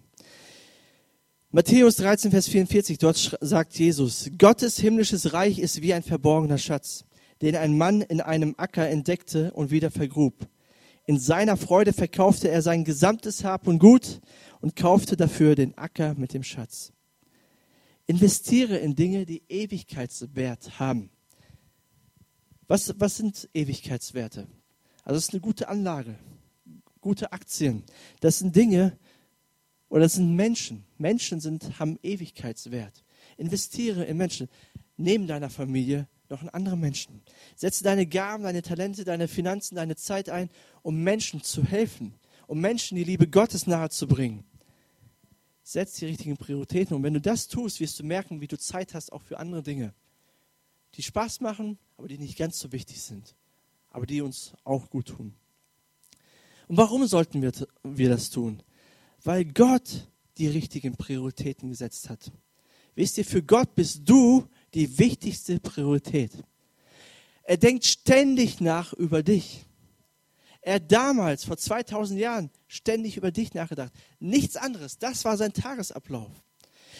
Matthäus 1.51 1.97
13, 1.97 2.31
Vers 2.31 2.47
44, 2.47 2.97
dort 2.97 3.37
sagt 3.41 3.77
Jesus, 3.77 4.29
Gottes 4.37 4.79
himmlisches 4.79 5.33
Reich 5.33 5.59
ist 5.59 5.81
wie 5.81 5.93
ein 5.93 6.03
verborgener 6.03 6.57
Schatz, 6.57 7.03
den 7.41 7.55
ein 7.55 7.77
Mann 7.77 8.01
in 8.01 8.21
einem 8.21 8.55
Acker 8.57 8.87
entdeckte 8.87 9.51
und 9.51 9.71
wieder 9.71 9.91
vergrub. 9.91 10.47
In 11.05 11.19
seiner 11.19 11.57
Freude 11.57 11.93
verkaufte 11.93 12.49
er 12.49 12.61
sein 12.61 12.83
gesamtes 12.83 13.43
Hab 13.43 13.67
und 13.67 13.79
Gut 13.79 14.21
und 14.61 14.75
kaufte 14.75 15.17
dafür 15.17 15.55
den 15.55 15.77
Acker 15.77 16.15
mit 16.15 16.33
dem 16.33 16.43
Schatz. 16.43 16.93
Investiere 18.07 18.77
in 18.77 18.95
Dinge, 18.95 19.25
die 19.25 19.43
Ewigkeitswert 19.49 20.79
haben. 20.79 21.09
Was, 22.67 22.93
was 22.97 23.17
sind 23.17 23.49
Ewigkeitswerte? 23.53 24.47
Also 25.03 25.17
es 25.17 25.25
ist 25.25 25.33
eine 25.33 25.41
gute 25.41 25.69
Anlage, 25.69 26.15
gute 27.01 27.31
Aktien. 27.31 27.83
Das 28.19 28.39
sind 28.39 28.55
Dinge, 28.55 28.97
oder 29.89 30.01
das 30.01 30.13
sind 30.13 30.35
Menschen. 30.35 30.85
Menschen 30.97 31.39
sind, 31.39 31.79
haben 31.79 31.97
Ewigkeitswert. 32.03 33.03
Investiere 33.37 34.03
in 34.03 34.17
Menschen. 34.17 34.49
Neben 34.97 35.27
deiner 35.27 35.49
Familie 35.49 36.07
noch 36.29 36.41
in 36.41 36.49
andere 36.49 36.75
Menschen. 36.75 37.21
Setze 37.55 37.83
deine 37.83 38.05
Gaben, 38.05 38.43
deine 38.43 38.61
Talente, 38.61 39.05
deine 39.05 39.27
Finanzen, 39.27 39.75
deine 39.75 39.95
Zeit 39.95 40.29
ein, 40.29 40.49
um 40.81 41.03
Menschen 41.03 41.41
zu 41.43 41.63
helfen, 41.63 42.13
um 42.47 42.59
Menschen 42.59 42.97
die 42.97 43.03
Liebe 43.03 43.27
Gottes 43.27 43.67
nahezubringen. 43.67 44.43
Setz 45.67 45.95
die 45.95 46.05
richtigen 46.05 46.37
Prioritäten 46.37 46.95
und 46.95 47.03
wenn 47.03 47.13
du 47.13 47.21
das 47.21 47.47
tust, 47.47 47.79
wirst 47.79 47.99
du 47.99 48.03
merken, 48.03 48.41
wie 48.41 48.47
du 48.47 48.57
Zeit 48.57 48.93
hast 48.93 49.11
auch 49.11 49.21
für 49.21 49.39
andere 49.39 49.63
Dinge, 49.63 49.93
die 50.95 51.03
Spaß 51.03 51.41
machen, 51.41 51.77
aber 51.97 52.07
die 52.07 52.17
nicht 52.17 52.37
ganz 52.37 52.59
so 52.59 52.71
wichtig 52.71 53.01
sind, 53.01 53.35
aber 53.89 54.05
die 54.05 54.21
uns 54.21 54.53
auch 54.63 54.89
gut 54.89 55.07
tun. 55.07 55.33
Und 56.67 56.77
warum 56.77 57.05
sollten 57.07 57.41
wir, 57.41 57.51
wir 57.83 58.09
das 58.09 58.29
tun? 58.29 58.61
weil 59.23 59.45
Gott 59.45 60.07
die 60.37 60.47
richtigen 60.47 60.95
Prioritäten 60.95 61.69
gesetzt 61.69 62.09
hat. 62.09 62.31
Wisst 62.95 63.17
ihr, 63.17 63.25
für 63.25 63.43
Gott 63.43 63.75
bist 63.75 64.01
du 64.05 64.47
die 64.73 64.97
wichtigste 64.97 65.59
Priorität. 65.59 66.31
Er 67.43 67.57
denkt 67.57 67.85
ständig 67.85 68.61
nach 68.61 68.93
über 68.93 69.23
dich. 69.23 69.65
Er 70.67 70.81
damals, 70.81 71.45
vor 71.45 71.55
2000 71.55 72.19
Jahren, 72.19 72.49
ständig 72.67 73.15
über 73.15 73.31
dich 73.31 73.53
nachgedacht. 73.53 73.93
Nichts 74.19 74.57
anderes. 74.57 74.97
Das 74.97 75.23
war 75.23 75.37
sein 75.37 75.53
Tagesablauf. 75.53 76.29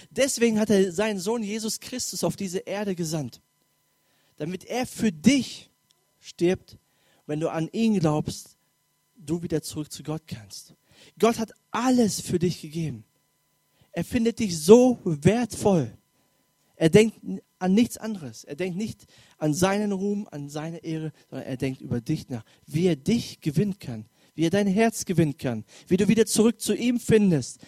Deswegen 0.10 0.58
hat 0.58 0.70
er 0.70 0.94
seinen 0.94 1.20
Sohn 1.20 1.44
Jesus 1.44 1.82
Christus 1.82 2.24
auf 2.24 2.38
diese 2.38 2.60
Erde 2.60 2.96
gesandt. 2.96 3.42
Damit 4.38 4.64
er 4.64 4.88
für 4.88 5.12
dich 5.12 5.70
stirbt, 6.22 6.78
wenn 7.26 7.42
du 7.42 7.50
an 7.50 7.68
ihn 7.74 8.00
glaubst, 8.00 8.56
du 9.18 9.44
wieder 9.44 9.62
zurück 9.62 9.92
zu 9.92 10.02
Gott 10.02 10.24
kannst. 10.28 10.74
Gott 11.20 11.38
hat 11.38 11.52
alles 11.70 12.22
für 12.22 12.40
dich 12.40 12.62
gegeben. 12.62 13.04
Er 13.92 14.06
findet 14.06 14.40
dich 14.40 14.58
so 14.58 14.98
wertvoll. 15.04 15.92
Er 16.78 16.90
denkt 16.90 17.20
an 17.60 17.74
nichts 17.74 17.98
anderes. 17.98 18.44
Er 18.44 18.56
denkt 18.56 18.78
nicht 18.78 19.06
an 19.38 19.54
seinen 19.54 19.92
Ruhm, 19.92 20.28
an 20.32 20.50
seine 20.50 20.84
Ehre, 20.84 21.12
sondern 21.30 21.48
er 21.48 21.58
denkt 21.58 21.82
über 21.82 22.02
dich 22.02 22.30
nach, 22.30 22.44
wie 22.66 22.88
er 22.88 22.96
dich 22.96 23.42
gewinnen 23.42 23.80
kann, 23.80 24.06
wie 24.36 24.46
er 24.46 24.50
dein 24.50 24.68
Herz 24.68 25.06
gewinnen 25.06 25.38
kann, 25.38 25.66
wie 25.88 25.98
du 25.98 26.08
wieder 26.08 26.26
zurück 26.26 26.62
zu 26.62 26.76
ihm 26.76 27.00
findest, 27.00 27.60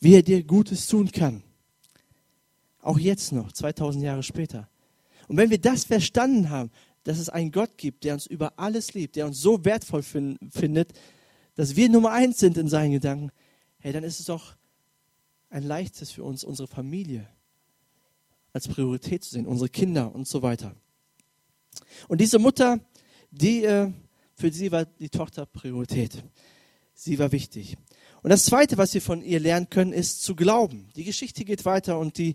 wie 0.00 0.14
er 0.14 0.22
dir 0.22 0.44
Gutes 0.44 0.86
tun 0.86 1.10
kann. 1.10 1.42
Auch 2.80 2.98
jetzt 2.98 3.32
noch, 3.32 3.50
2000 3.50 4.04
Jahre 4.04 4.22
später. 4.22 4.68
Und 5.26 5.36
wenn 5.36 5.50
wir 5.50 5.58
das 5.58 5.84
verstanden 5.84 6.50
haben, 6.50 6.70
dass 7.02 7.18
es 7.18 7.28
einen 7.28 7.50
Gott 7.50 7.78
gibt, 7.78 8.04
der 8.04 8.14
uns 8.14 8.26
über 8.26 8.58
alles 8.58 8.94
liebt, 8.94 9.16
der 9.16 9.26
uns 9.26 9.40
so 9.40 9.64
wertvoll 9.64 10.02
fin 10.02 10.38
findet, 10.50 10.92
dass 11.54 11.74
wir 11.74 11.88
Nummer 11.88 12.12
eins 12.12 12.38
sind 12.38 12.56
in 12.56 12.68
seinen 12.68 12.92
Gedanken, 12.92 13.30
hey, 13.78 13.92
dann 13.92 14.04
ist 14.04 14.20
es 14.20 14.26
doch 14.26 14.56
ein 15.48 15.62
leichtes 15.62 16.10
für 16.10 16.22
uns, 16.22 16.44
unsere 16.44 16.68
Familie 16.68 17.28
als 18.56 18.68
Priorität 18.68 19.22
zu 19.22 19.30
sehen, 19.30 19.46
unsere 19.46 19.68
Kinder 19.68 20.14
und 20.14 20.26
so 20.26 20.42
weiter. 20.42 20.74
Und 22.08 22.20
diese 22.20 22.38
Mutter, 22.38 22.80
die, 23.30 23.64
äh, 23.64 23.92
für 24.34 24.50
sie 24.50 24.72
war 24.72 24.86
die 24.86 25.10
Tochter 25.10 25.46
Priorität. 25.46 26.24
Sie 26.94 27.18
war 27.18 27.32
wichtig. 27.32 27.76
Und 28.22 28.30
das 28.30 28.46
Zweite, 28.46 28.78
was 28.78 28.94
wir 28.94 29.02
von 29.02 29.22
ihr 29.22 29.40
lernen 29.40 29.68
können, 29.68 29.92
ist 29.92 30.22
zu 30.22 30.34
glauben. 30.34 30.88
Die 30.96 31.04
Geschichte 31.04 31.44
geht 31.44 31.64
weiter 31.64 31.98
und 31.98 32.16
die 32.16 32.34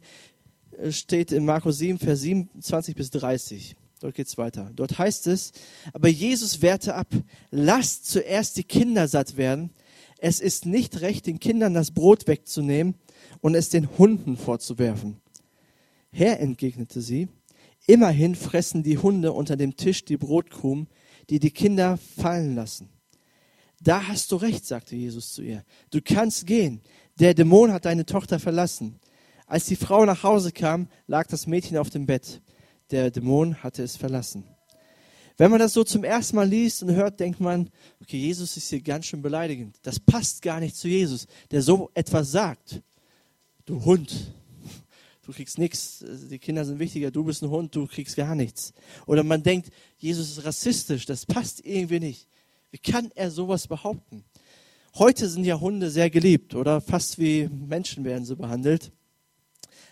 äh, 0.77 0.91
steht 0.91 1.31
in 1.31 1.43
Markus 1.43 1.79
7, 1.79 1.97
Vers 1.97 2.21
27 2.21 2.95
bis 2.95 3.10
30. 3.10 3.75
Dort 3.99 4.15
geht 4.15 4.27
es 4.27 4.38
weiter. 4.38 4.71
Dort 4.75 4.97
heißt 4.97 5.27
es, 5.27 5.51
aber 5.91 6.07
Jesus 6.07 6.62
wehrte 6.62 6.95
ab, 6.95 7.07
lasst 7.49 8.07
zuerst 8.07 8.57
die 8.57 8.63
Kinder 8.63 9.07
satt 9.07 9.38
werden, 9.38 9.71
es 10.19 10.39
ist 10.39 10.67
nicht 10.67 11.01
recht, 11.01 11.25
den 11.25 11.39
Kindern 11.39 11.73
das 11.73 11.91
Brot 11.91 12.27
wegzunehmen 12.27 12.93
und 13.41 13.55
es 13.55 13.69
den 13.69 13.97
Hunden 13.97 14.38
vorzuwerfen. 14.38 15.19
Herr, 16.12 16.39
entgegnete 16.39 17.02
sie, 17.02 17.30
immerhin 17.88 18.36
fressen 18.36 18.84
die 18.84 18.97
Hunde 18.97 19.32
unter 19.34 19.56
dem 19.56 19.78
Tisch 19.78 20.06
die 20.06 20.17
Brotkrumen, 20.17 20.88
die 21.30 21.39
die 21.39 21.52
Kinder 21.52 21.97
fallen 21.97 22.56
lassen. 22.56 22.89
Da 23.82 24.08
hast 24.08 24.32
du 24.32 24.36
recht, 24.36 24.65
sagte 24.65 24.95
Jesus 24.95 25.34
zu 25.34 25.41
ihr. 25.41 25.63
Du 25.89 26.02
kannst 26.02 26.45
gehen. 26.45 26.82
Der 27.19 27.34
Dämon 27.34 27.74
hat 27.74 27.86
deine 27.86 28.06
Tochter 28.06 28.39
verlassen. 28.39 29.00
Als 29.47 29.65
die 29.65 29.76
Frau 29.76 30.06
nach 30.06 30.24
Hause 30.24 30.52
kam, 30.52 30.88
lag 31.08 31.28
das 31.28 31.47
Mädchen 31.47 31.78
auf 31.78 31.89
dem 31.89 32.06
Bett. 32.06 32.41
Der 32.91 33.10
Dämon 33.10 33.63
hatte 33.63 33.82
es 33.84 33.97
verlassen. 33.97 34.43
Wenn 35.38 35.50
man 35.50 35.60
das 35.60 35.74
so 35.74 35.84
zum 35.84 36.04
ersten 36.04 36.36
Mal 36.36 36.47
liest 36.47 36.84
und 36.84 36.91
hört, 36.91 37.19
denkt 37.19 37.39
man, 37.39 37.69
okay, 38.02 38.17
Jesus 38.17 38.58
ist 38.58 38.69
hier 38.69 38.82
ganz 38.82 39.08
schön 39.08 39.24
beleidigend. 39.24 39.78
Das 39.82 40.00
passt 40.00 40.43
gar 40.43 40.60
nicht 40.60 40.76
zu 40.76 40.88
Jesus, 40.88 41.26
der 41.50 41.63
so 41.63 41.89
etwas 41.95 42.32
sagt. 42.32 42.84
Du 43.65 43.84
Hund, 43.84 44.34
du 45.31 45.37
kriegst 45.37 45.57
nichts, 45.57 46.03
die 46.29 46.39
Kinder 46.39 46.65
sind 46.65 46.79
wichtiger, 46.79 47.09
du 47.09 47.23
bist 47.23 47.41
ein 47.41 47.49
Hund, 47.49 47.73
du 47.73 47.87
kriegst 47.87 48.17
gar 48.17 48.35
nichts. 48.35 48.73
Oder 49.05 49.23
man 49.23 49.41
denkt, 49.41 49.71
Jesus 49.97 50.37
ist 50.37 50.45
rassistisch, 50.45 51.05
das 51.05 51.25
passt 51.25 51.65
irgendwie 51.65 52.01
nicht. 52.01 52.27
Wie 52.69 52.77
kann 52.77 53.11
er 53.15 53.31
sowas 53.31 53.67
behaupten? 53.67 54.25
Heute 54.95 55.29
sind 55.29 55.45
ja 55.45 55.57
Hunde 55.57 55.89
sehr 55.89 56.09
geliebt 56.09 56.53
oder 56.53 56.81
fast 56.81 57.17
wie 57.17 57.47
Menschen 57.47 58.03
werden 58.03 58.25
sie 58.25 58.35
behandelt. 58.35 58.91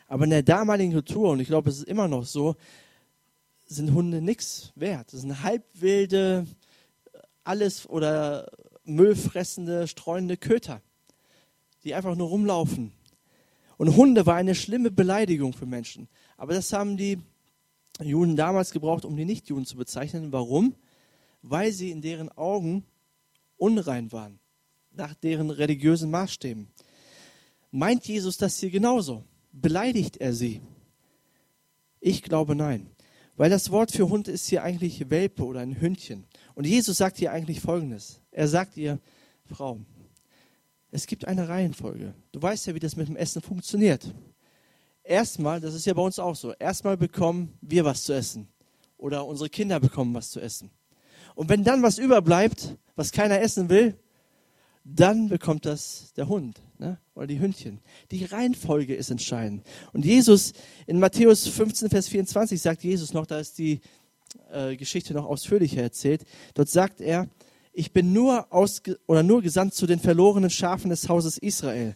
Aber 0.07 0.25
in 0.25 0.31
der 0.31 0.43
damaligen 0.43 0.91
Kultur, 0.91 1.29
und 1.29 1.39
ich 1.39 1.47
glaube, 1.47 1.69
es 1.69 1.77
ist 1.77 1.87
immer 1.87 2.09
noch 2.09 2.25
so, 2.25 2.57
sind 3.65 3.93
Hunde 3.93 4.21
nichts 4.21 4.73
wert. 4.75 5.13
Das 5.13 5.21
sind 5.21 5.41
halbwilde, 5.41 6.47
alles 7.45 7.87
oder 7.87 8.51
müllfressende, 8.83 9.87
streunende 9.87 10.35
Köter, 10.35 10.81
die 11.85 11.93
einfach 11.95 12.15
nur 12.15 12.27
rumlaufen. 12.27 12.91
Und 13.79 13.95
Hunde 13.95 14.25
war 14.25 14.35
eine 14.35 14.55
schlimme 14.55 14.91
Beleidigung 14.91 15.53
für 15.53 15.65
Menschen. 15.65 16.09
Aber 16.35 16.53
das 16.53 16.73
haben 16.73 16.97
die 16.97 17.17
Juden 18.03 18.35
damals 18.35 18.71
gebraucht, 18.71 19.05
um 19.05 19.15
die 19.15 19.23
Nichtjuden 19.23 19.65
zu 19.65 19.77
bezeichnen. 19.77 20.33
Warum? 20.33 20.75
Weil 21.43 21.71
sie 21.71 21.89
in 21.89 22.01
deren 22.01 22.27
Augen 22.27 22.83
unrein 23.55 24.11
waren, 24.11 24.37
nach 24.91 25.13
deren 25.13 25.49
religiösen 25.49 26.11
Maßstäben. 26.11 26.67
Meint 27.71 28.05
Jesus 28.05 28.35
das 28.35 28.59
hier 28.59 28.69
genauso? 28.69 29.23
Beleidigt 29.53 30.17
er 30.17 30.33
sie? 30.33 30.59
Ich 32.01 32.21
glaube 32.21 32.55
nein. 32.55 32.87
Weil 33.37 33.49
das 33.49 33.71
Wort 33.71 33.93
für 33.93 34.09
Hund 34.09 34.27
ist 34.27 34.49
hier 34.49 34.61
eigentlich 34.61 35.09
Welpe 35.09 35.45
oder 35.45 35.61
ein 35.61 35.79
Hündchen. 35.79 36.25
Und 36.53 36.67
Jesus 36.67 36.97
sagt 36.97 37.17
hier 37.17 37.31
eigentlich 37.31 37.61
Folgendes. 37.61 38.19
Er 38.31 38.49
sagt 38.49 38.75
ihr, 38.75 38.99
Frau, 39.45 39.79
es 40.91 41.05
gibt 41.05 41.27
eine 41.27 41.47
Reihenfolge. 41.47 42.13
Du 42.31 42.41
weißt 42.41 42.67
ja, 42.67 42.75
wie 42.75 42.79
das 42.79 42.95
mit 42.95 43.07
dem 43.07 43.15
Essen 43.15 43.41
funktioniert. 43.41 44.13
Erstmal, 45.03 45.59
das 45.59 45.73
ist 45.73 45.85
ja 45.85 45.93
bei 45.93 46.01
uns 46.01 46.19
auch 46.19 46.35
so, 46.35 46.53
erstmal 46.53 46.97
bekommen 46.97 47.57
wir 47.61 47.85
was 47.85 48.03
zu 48.03 48.13
essen. 48.13 48.47
Oder 48.97 49.25
unsere 49.25 49.49
Kinder 49.49 49.79
bekommen 49.79 50.13
was 50.13 50.31
zu 50.31 50.39
essen. 50.39 50.71
Und 51.35 51.49
wenn 51.49 51.63
dann 51.63 51.83
was 51.83 51.97
überbleibt, 51.97 52.75
was 52.95 53.11
keiner 53.11 53.39
essen 53.39 53.69
will, 53.69 53.97
dann 54.83 55.29
bekommt 55.29 55.65
das 55.65 56.13
der 56.15 56.27
Hund 56.27 56.61
ne? 56.79 56.97
oder 57.15 57.27
die 57.27 57.39
Hündchen. 57.39 57.79
Die 58.11 58.25
Reihenfolge 58.25 58.95
ist 58.95 59.11
entscheidend. 59.11 59.65
Und 59.93 60.05
Jesus 60.05 60.53
in 60.87 60.99
Matthäus 60.99 61.47
15, 61.47 61.89
Vers 61.89 62.07
24 62.07 62.61
sagt 62.61 62.83
Jesus 62.83 63.13
noch, 63.13 63.25
da 63.25 63.39
ist 63.39 63.57
die 63.57 63.81
äh, 64.51 64.75
Geschichte 64.75 65.13
noch 65.13 65.25
ausführlicher 65.25 65.81
erzählt. 65.81 66.25
Dort 66.53 66.69
sagt 66.69 67.01
er, 67.01 67.27
ich 67.79 67.93
bin 67.93 68.11
nur 68.11 68.51
ausge 68.51 68.99
oder 69.07 69.23
nur 69.23 69.41
gesandt 69.41 69.73
zu 69.73 69.87
den 69.87 70.01
verlorenen 70.01 70.49
Schafen 70.49 70.89
des 70.89 71.07
Hauses 71.07 71.37
Israel. 71.37 71.95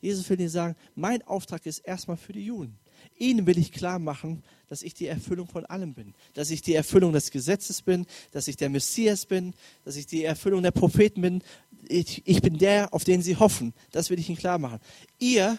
Jesus 0.00 0.30
will 0.30 0.38
dir 0.38 0.48
sagen, 0.48 0.74
mein 0.94 1.20
Auftrag 1.20 1.66
ist 1.66 1.80
erstmal 1.80 2.16
für 2.16 2.32
die 2.32 2.46
Juden. 2.46 2.78
Ihnen 3.18 3.46
will 3.46 3.58
ich 3.58 3.70
klar 3.70 3.98
machen, 3.98 4.42
dass 4.70 4.82
ich 4.82 4.94
die 4.94 5.06
Erfüllung 5.06 5.46
von 5.46 5.66
allem 5.66 5.92
bin. 5.92 6.14
Dass 6.32 6.50
ich 6.50 6.62
die 6.62 6.74
Erfüllung 6.74 7.12
des 7.12 7.30
Gesetzes 7.30 7.82
bin, 7.82 8.06
dass 8.32 8.48
ich 8.48 8.56
der 8.56 8.70
Messias 8.70 9.26
bin, 9.26 9.52
dass 9.84 9.96
ich 9.96 10.06
die 10.06 10.24
Erfüllung 10.24 10.62
der 10.62 10.70
Propheten 10.70 11.20
bin, 11.20 11.42
ich, 11.86 12.22
ich 12.24 12.40
bin 12.40 12.56
der, 12.56 12.94
auf 12.94 13.04
den 13.04 13.20
sie 13.20 13.36
hoffen. 13.36 13.74
Das 13.92 14.08
will 14.08 14.18
ich 14.18 14.30
ihnen 14.30 14.38
klar 14.38 14.58
machen. 14.58 14.80
Ihr, 15.18 15.58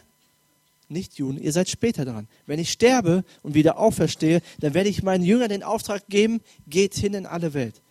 nicht 0.87 1.19
Juden, 1.19 1.39
ihr 1.39 1.51
seid 1.51 1.69
später 1.69 2.05
dran. 2.05 2.27
Wenn 2.47 2.57
ich 2.57 2.71
sterbe 2.71 3.23
und 3.43 3.53
wieder 3.53 3.77
auferstehe, 3.77 4.41
dann 4.61 4.73
werde 4.73 4.89
ich 4.89 5.03
meinen 5.03 5.23
Jüngern 5.23 5.49
den 5.49 5.61
Auftrag 5.61 6.07
geben, 6.07 6.41
geht 6.67 6.95
hin 6.95 7.13
in 7.13 7.27
alle 7.27 7.53
Welt. 7.53 7.83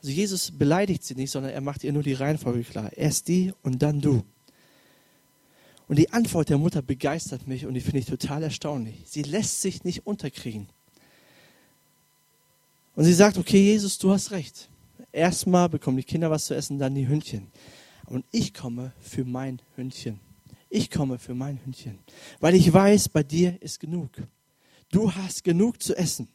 Also 0.00 0.12
Jesus 0.12 0.50
beleidigt 0.50 1.04
sie 1.04 1.14
nicht, 1.14 1.30
sondern 1.30 1.52
er 1.52 1.60
macht 1.60 1.84
ihr 1.84 1.92
nur 1.92 2.02
die 2.02 2.14
Reihenfolge 2.14 2.64
klar. 2.64 2.90
Erst 2.96 3.28
die 3.28 3.52
und 3.62 3.82
dann 3.82 4.00
du. 4.00 4.22
Und 5.88 5.98
die 5.98 6.10
Antwort 6.10 6.48
der 6.48 6.56
Mutter 6.56 6.82
begeistert 6.82 7.46
mich 7.46 7.66
und 7.66 7.74
die 7.74 7.80
finde 7.80 7.98
ich 7.98 8.06
total 8.06 8.42
erstaunlich. 8.42 9.02
Sie 9.06 9.22
lässt 9.22 9.60
sich 9.60 9.84
nicht 9.84 10.06
unterkriegen. 10.06 10.68
Und 12.94 13.04
sie 13.04 13.12
sagt, 13.12 13.38
okay, 13.38 13.60
Jesus, 13.60 13.98
du 13.98 14.10
hast 14.10 14.30
recht. 14.30 14.70
Erstmal 15.12 15.68
bekommen 15.68 15.96
die 15.96 16.04
Kinder 16.04 16.30
was 16.30 16.46
zu 16.46 16.54
essen, 16.54 16.78
dann 16.78 16.94
die 16.94 17.08
Hündchen. 17.08 17.48
Und 18.06 18.24
ich 18.30 18.54
komme 18.54 18.92
für 19.00 19.24
mein 19.24 19.60
Hündchen. 19.76 20.20
Ich 20.68 20.90
komme 20.90 21.18
für 21.18 21.34
mein 21.34 21.58
Hündchen. 21.64 21.98
Weil 22.38 22.54
ich 22.54 22.72
weiß, 22.72 23.08
bei 23.08 23.22
dir 23.22 23.60
ist 23.60 23.80
genug. 23.80 24.10
Du 24.90 25.12
hast 25.12 25.44
genug 25.44 25.82
zu 25.82 25.96
essen. 25.96 26.28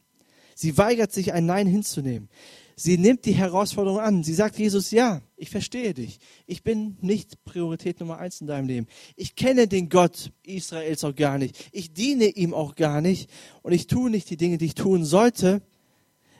Sie 0.54 0.76
weigert 0.78 1.12
sich, 1.12 1.32
ein 1.32 1.46
Nein 1.46 1.66
hinzunehmen. 1.66 2.28
Sie 2.78 2.98
nimmt 2.98 3.24
die 3.24 3.32
Herausforderung 3.32 4.00
an. 4.00 4.22
Sie 4.22 4.34
sagt 4.34 4.58
Jesus, 4.58 4.90
ja, 4.90 5.22
ich 5.38 5.48
verstehe 5.48 5.94
dich. 5.94 6.18
Ich 6.46 6.62
bin 6.62 6.98
nicht 7.00 7.42
Priorität 7.44 8.00
Nummer 8.00 8.18
eins 8.18 8.42
in 8.42 8.46
deinem 8.46 8.68
Leben. 8.68 8.86
Ich 9.16 9.34
kenne 9.34 9.66
den 9.66 9.88
Gott 9.88 10.30
Israels 10.42 11.02
auch 11.02 11.14
gar 11.14 11.38
nicht. 11.38 11.70
Ich 11.72 11.94
diene 11.94 12.26
ihm 12.26 12.52
auch 12.52 12.74
gar 12.74 13.00
nicht. 13.00 13.30
Und 13.62 13.72
ich 13.72 13.86
tue 13.86 14.10
nicht 14.10 14.28
die 14.28 14.36
Dinge, 14.36 14.58
die 14.58 14.66
ich 14.66 14.74
tun 14.74 15.06
sollte. 15.06 15.62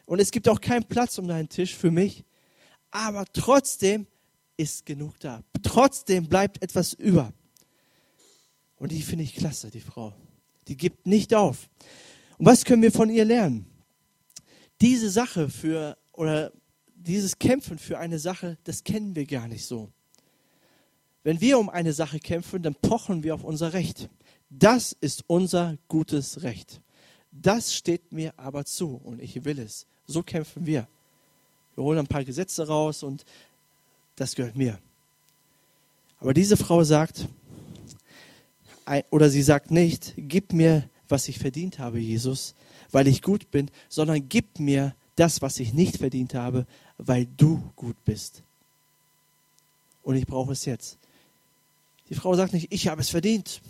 Und 0.05 0.20
es 0.20 0.31
gibt 0.31 0.46
auch 0.49 0.61
keinen 0.61 0.85
Platz 0.85 1.16
um 1.16 1.27
deinen 1.27 1.49
Tisch 1.49 1.75
für 1.75 1.90
mich. 1.90 2.25
Aber 2.90 3.25
trotzdem 3.33 4.07
ist 4.59 4.85
genug 4.85 5.18
da. 5.20 5.42
Trotzdem 5.62 6.29
bleibt 6.29 6.62
etwas 6.62 6.92
über. 6.92 7.33
Und 8.77 8.92
die 8.92 9.01
finde 9.01 9.25
ich 9.25 9.35
klasse, 9.35 9.70
die 9.70 9.81
Frau. 9.81 10.12
Die 10.68 10.77
gibt 10.77 11.07
nicht 11.07 11.35
auf. 11.35 11.70
Und 12.37 12.44
was 12.44 12.66
können 12.66 12.83
wir 12.83 12.92
von 12.92 13.09
ihr 13.09 13.25
lernen? 13.25 13.64
Diese 14.83 15.09
Sache 15.09 15.49
für, 15.49 15.96
oder 16.16 16.52
dieses 16.94 17.38
Kämpfen 17.38 17.79
für 17.79 17.98
eine 17.98 18.18
Sache, 18.18 18.59
das 18.64 18.85
kennen 18.85 19.14
wir 19.14 19.26
gar 19.26 19.48
nicht 19.48 19.64
so. 19.64 19.90
Wenn 21.22 21.40
wir 21.40 21.59
um 21.59 21.68
eine 21.68 21.92
Sache 21.92 22.18
kämpfen, 22.18 22.62
dann 22.62 22.74
pochen 22.74 23.22
wir 23.22 23.35
auf 23.35 23.44
unser 23.44 23.72
Recht. 23.72 24.09
Das 24.48 24.92
ist 25.00 25.24
unser 25.26 25.76
gutes 25.88 26.42
Recht. 26.42 26.81
Das 27.33 27.74
steht 27.74 28.12
mir 28.12 28.33
aber 28.37 28.64
zu 28.64 29.00
und 29.02 29.20
ich 29.20 29.44
will 29.44 29.59
es. 29.59 29.87
So 30.07 30.22
kämpfen 30.22 30.66
wir. 30.66 30.87
Wir 31.74 31.85
holen 31.85 31.98
ein 31.98 32.07
paar 32.07 32.24
Gesetze 32.24 32.66
raus 32.66 33.02
und 33.02 33.24
das 34.14 34.35
gehört 34.35 34.57
mir. 34.57 34.79
Aber 36.20 36.33
diese 36.33 36.57
Frau 36.57 36.83
sagt, 36.85 37.29
oder 39.11 39.29
sie 39.29 39.42
sagt 39.42 39.70
nicht, 39.70 40.14
gib 40.16 40.52
mir, 40.52 40.88
was 41.09 41.29
ich 41.29 41.38
verdient 41.38 41.79
habe, 41.79 41.98
Jesus, 41.98 42.55
weil 42.92 43.09
ich 43.09 43.20
gut 43.20 43.50
bin, 43.50 43.70
sondern 43.88 44.29
gib 44.29 44.59
mir 44.59 44.94
das, 45.16 45.42
was 45.42 45.59
ich 45.59 45.72
nicht 45.72 45.96
verdient 45.98 46.35
habe, 46.35 46.66
weil 46.98 47.26
du 47.37 47.62
gut 47.74 47.96
bist. 48.05 48.42
Und 50.02 50.16
ich 50.16 50.26
brauche 50.26 50.52
es 50.52 50.64
jetzt. 50.64 50.98
Die 52.09 52.14
Frau 52.14 52.35
sagt 52.35 52.52
nicht, 52.52 52.72
ich 52.72 52.88
habe 52.88 53.00
es 53.00 53.09
verdient. 53.09 53.61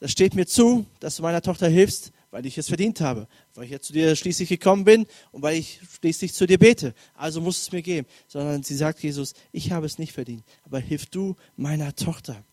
Das 0.00 0.12
steht 0.12 0.34
mir 0.34 0.46
zu, 0.46 0.86
dass 1.00 1.16
du 1.16 1.22
meiner 1.22 1.42
Tochter 1.42 1.68
hilfst, 1.68 2.12
weil 2.30 2.46
ich 2.46 2.58
es 2.58 2.68
verdient 2.68 3.00
habe, 3.00 3.26
weil 3.54 3.64
ich 3.64 3.70
ja 3.70 3.80
zu 3.80 3.92
dir 3.92 4.14
schließlich 4.14 4.48
gekommen 4.48 4.84
bin 4.84 5.06
und 5.32 5.42
weil 5.42 5.56
ich 5.56 5.80
schließlich 5.98 6.34
zu 6.34 6.46
dir 6.46 6.58
bete. 6.58 6.94
Also 7.14 7.40
muss 7.40 7.60
es 7.60 7.72
mir 7.72 7.82
geben. 7.82 8.06
Sondern 8.28 8.62
sie 8.62 8.76
sagt 8.76 9.02
Jesus, 9.02 9.34
ich 9.50 9.72
habe 9.72 9.86
es 9.86 9.98
nicht 9.98 10.12
verdient, 10.12 10.44
aber 10.64 10.78
hilf 10.78 11.06
du 11.06 11.34
meiner 11.56 11.96
Tochter. 11.96 12.44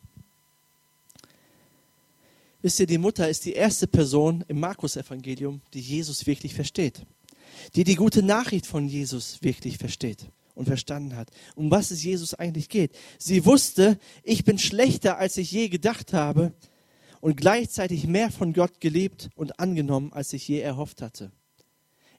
Wisst 2.61 2.79
ihr, 2.79 2.87
die 2.87 2.97
Mutter 2.97 3.29
ist 3.29 3.45
die 3.45 3.53
erste 3.53 3.85
Person 3.85 4.43
im 4.47 4.59
Markus-Evangelium, 4.59 5.61
die 5.73 5.81
Jesus 5.81 6.25
wirklich 6.25 6.55
versteht. 6.55 7.05
Die 7.75 7.83
die 7.83 7.95
gute 7.95 8.23
Nachricht 8.23 8.65
von 8.65 8.87
Jesus 8.87 9.41
wirklich 9.41 9.77
versteht 9.77 10.27
und 10.55 10.65
verstanden 10.65 11.15
hat, 11.15 11.29
um 11.55 11.69
was 11.69 11.91
es 11.91 12.03
Jesus 12.03 12.33
eigentlich 12.33 12.69
geht. 12.69 12.95
Sie 13.19 13.45
wusste, 13.45 13.99
ich 14.23 14.45
bin 14.45 14.57
schlechter, 14.57 15.17
als 15.17 15.37
ich 15.37 15.51
je 15.51 15.69
gedacht 15.69 16.13
habe 16.13 16.53
und 17.21 17.37
gleichzeitig 17.37 18.07
mehr 18.07 18.31
von 18.31 18.53
Gott 18.53 18.79
geliebt 18.79 19.29
und 19.35 19.59
angenommen, 19.59 20.13
als 20.13 20.33
ich 20.33 20.47
je 20.47 20.59
erhofft 20.59 21.01
hatte. 21.01 21.31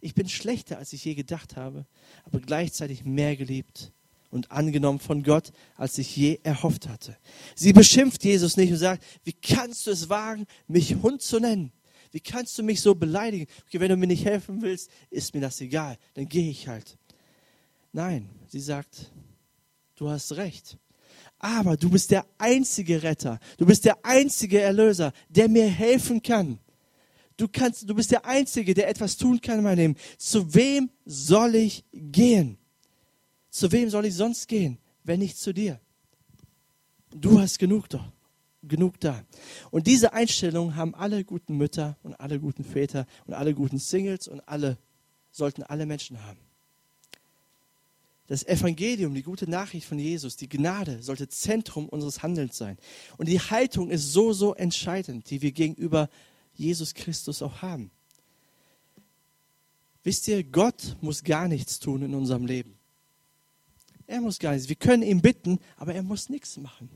Ich 0.00 0.14
bin 0.14 0.28
schlechter, 0.28 0.78
als 0.78 0.92
ich 0.92 1.04
je 1.04 1.14
gedacht 1.14 1.56
habe, 1.56 1.86
aber 2.24 2.40
gleichzeitig 2.40 3.04
mehr 3.04 3.36
geliebt 3.36 3.92
und 4.30 4.50
angenommen 4.50 5.00
von 5.00 5.22
Gott, 5.22 5.52
als 5.76 5.96
ich 5.98 6.14
je 6.14 6.38
erhofft 6.42 6.88
hatte. 6.88 7.16
Sie 7.54 7.72
beschimpft 7.72 8.24
Jesus 8.24 8.56
nicht 8.56 8.70
und 8.70 8.78
sagt, 8.78 9.02
wie 9.24 9.32
kannst 9.32 9.86
du 9.86 9.90
es 9.90 10.08
wagen, 10.08 10.46
mich 10.68 10.96
Hund 10.96 11.22
zu 11.22 11.40
nennen? 11.40 11.72
Wie 12.16 12.20
kannst 12.20 12.56
du 12.56 12.62
mich 12.62 12.80
so 12.80 12.94
beleidigen? 12.94 13.46
Okay, 13.66 13.78
wenn 13.78 13.90
du 13.90 13.96
mir 13.98 14.06
nicht 14.06 14.24
helfen 14.24 14.62
willst, 14.62 14.90
ist 15.10 15.34
mir 15.34 15.42
das 15.42 15.60
egal, 15.60 15.98
dann 16.14 16.26
gehe 16.26 16.50
ich 16.50 16.66
halt. 16.66 16.96
Nein, 17.92 18.30
sie 18.48 18.60
sagt, 18.60 19.12
du 19.96 20.08
hast 20.08 20.34
recht. 20.34 20.78
Aber 21.38 21.76
du 21.76 21.90
bist 21.90 22.10
der 22.10 22.24
einzige 22.38 23.02
Retter. 23.02 23.38
Du 23.58 23.66
bist 23.66 23.84
der 23.84 24.02
einzige 24.02 24.62
Erlöser, 24.62 25.12
der 25.28 25.50
mir 25.50 25.68
helfen 25.68 26.22
kann. 26.22 26.58
Du 27.36 27.48
kannst, 27.48 27.86
du 27.86 27.94
bist 27.94 28.10
der 28.10 28.24
Einzige, 28.24 28.72
der 28.72 28.88
etwas 28.88 29.18
tun 29.18 29.38
kann 29.38 29.58
in 29.58 29.64
meinem 29.64 29.78
Leben. 29.78 29.96
Zu 30.16 30.54
wem 30.54 30.88
soll 31.04 31.54
ich 31.54 31.84
gehen? 31.92 32.56
Zu 33.50 33.70
wem 33.72 33.90
soll 33.90 34.06
ich 34.06 34.14
sonst 34.14 34.48
gehen, 34.48 34.78
wenn 35.04 35.18
nicht 35.18 35.36
zu 35.36 35.52
dir? 35.52 35.78
Du 37.10 37.38
hast 37.38 37.58
genug 37.58 37.90
doch, 37.90 38.10
genug 38.62 39.00
da. 39.00 39.24
Und 39.70 39.86
diese 39.86 40.12
Einstellung 40.12 40.76
haben 40.76 40.94
alle 40.94 41.24
guten 41.24 41.56
Mütter 41.56 41.96
und 42.02 42.14
alle 42.14 42.40
guten 42.40 42.64
Väter 42.64 43.06
und 43.26 43.34
alle 43.34 43.54
guten 43.54 43.78
Singles 43.78 44.28
und 44.28 44.40
alle 44.48 44.78
sollten 45.30 45.62
alle 45.62 45.86
Menschen 45.86 46.24
haben. 46.24 46.38
Das 48.28 48.44
Evangelium, 48.44 49.14
die 49.14 49.22
gute 49.22 49.48
Nachricht 49.48 49.86
von 49.86 49.98
Jesus, 49.98 50.36
die 50.36 50.48
Gnade 50.48 51.00
sollte 51.02 51.28
Zentrum 51.28 51.88
unseres 51.88 52.22
Handelns 52.22 52.56
sein. 52.56 52.76
Und 53.18 53.28
die 53.28 53.38
Haltung 53.38 53.90
ist 53.90 54.12
so, 54.12 54.32
so 54.32 54.54
entscheidend, 54.54 55.30
die 55.30 55.42
wir 55.42 55.52
gegenüber 55.52 56.08
Jesus 56.54 56.94
Christus 56.94 57.40
auch 57.42 57.62
haben. 57.62 57.90
Wisst 60.02 60.26
ihr, 60.28 60.42
Gott 60.42 60.96
muss 61.00 61.22
gar 61.22 61.46
nichts 61.46 61.78
tun 61.78 62.02
in 62.02 62.14
unserem 62.14 62.46
Leben. 62.46 62.76
Er 64.06 64.20
muss 64.20 64.38
gar 64.38 64.52
nichts. 64.52 64.68
Wir 64.68 64.76
können 64.76 65.02
ihn 65.02 65.20
bitten, 65.20 65.58
aber 65.76 65.94
er 65.94 66.02
muss 66.02 66.28
nichts 66.28 66.56
machen. 66.56 66.90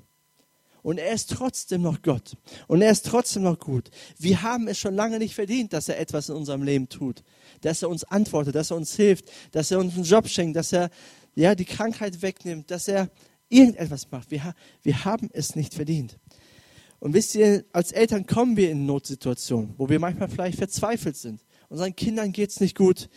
Und 0.82 0.98
er 0.98 1.12
ist 1.12 1.30
trotzdem 1.30 1.82
noch 1.82 2.02
Gott. 2.02 2.36
Und 2.66 2.82
er 2.82 2.90
ist 2.90 3.06
trotzdem 3.06 3.42
noch 3.42 3.58
gut. 3.58 3.90
Wir 4.18 4.42
haben 4.42 4.68
es 4.68 4.78
schon 4.78 4.94
lange 4.94 5.18
nicht 5.18 5.34
verdient, 5.34 5.72
dass 5.72 5.88
er 5.88 5.98
etwas 5.98 6.28
in 6.28 6.36
unserem 6.36 6.62
Leben 6.62 6.88
tut. 6.88 7.22
Dass 7.60 7.82
er 7.82 7.90
uns 7.90 8.04
antwortet, 8.04 8.54
dass 8.54 8.70
er 8.70 8.76
uns 8.76 8.94
hilft, 8.94 9.26
dass 9.52 9.70
er 9.70 9.78
uns 9.78 9.94
einen 9.94 10.04
Job 10.04 10.28
schenkt, 10.28 10.56
dass 10.56 10.72
er 10.72 10.90
ja, 11.34 11.54
die 11.54 11.64
Krankheit 11.64 12.22
wegnimmt, 12.22 12.70
dass 12.70 12.88
er 12.88 13.10
irgendetwas 13.48 14.10
macht. 14.10 14.30
Wir, 14.30 14.54
wir 14.82 15.04
haben 15.04 15.28
es 15.32 15.56
nicht 15.56 15.74
verdient. 15.74 16.18
Und 16.98 17.14
wisst 17.14 17.34
ihr, 17.34 17.64
als 17.72 17.92
Eltern 17.92 18.26
kommen 18.26 18.56
wir 18.56 18.70
in 18.70 18.86
Notsituationen, 18.86 19.74
wo 19.78 19.88
wir 19.88 19.98
manchmal 19.98 20.28
vielleicht 20.28 20.58
verzweifelt 20.58 21.16
sind. 21.16 21.42
Unseren 21.68 21.96
Kindern 21.96 22.32
geht 22.32 22.50
es 22.50 22.60
nicht 22.60 22.76
gut. 22.76 23.08